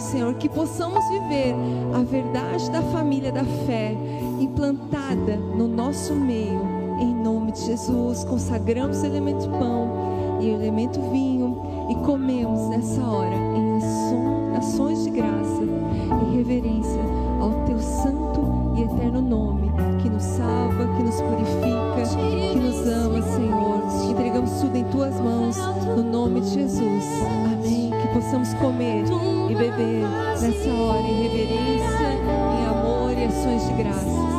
[0.00, 1.54] Senhor, que possamos viver
[1.94, 3.94] a verdade da família da fé
[4.40, 6.60] implantada no nosso meio,
[7.00, 8.24] em nome de Jesus.
[8.24, 13.70] Consagramos o elemento pão e o elemento vinho e comemos nessa hora em
[14.56, 17.00] ações de graça e reverência
[17.40, 19.70] ao teu santo e eterno nome,
[20.02, 24.10] que nos salva, que nos purifica, que nos ama, Senhor.
[24.10, 25.56] Entregamos tudo em tuas mãos,
[25.96, 27.04] no nome de Jesus.
[27.52, 27.89] Amém.
[28.12, 29.04] Possamos comer
[29.48, 30.02] e beber
[30.40, 32.12] nessa hora em reverência,
[32.58, 34.29] em amor e ações de graça.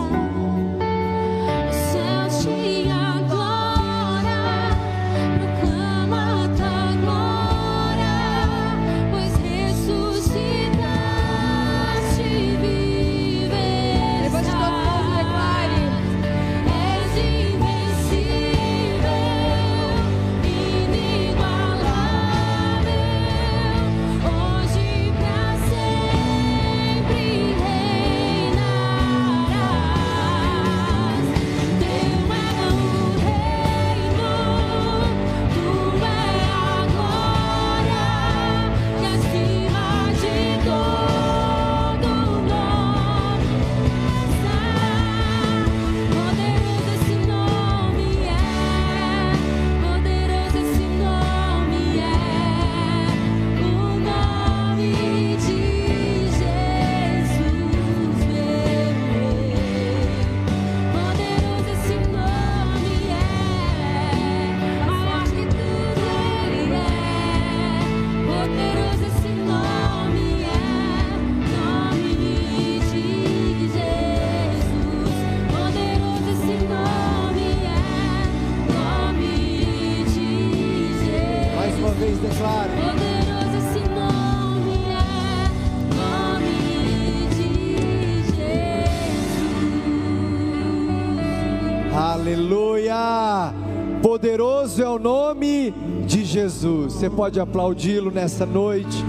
[96.62, 96.94] Jesus.
[96.94, 99.04] Você pode aplaudi-lo nessa noite.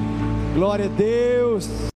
[0.55, 1.82] Glória a Deus.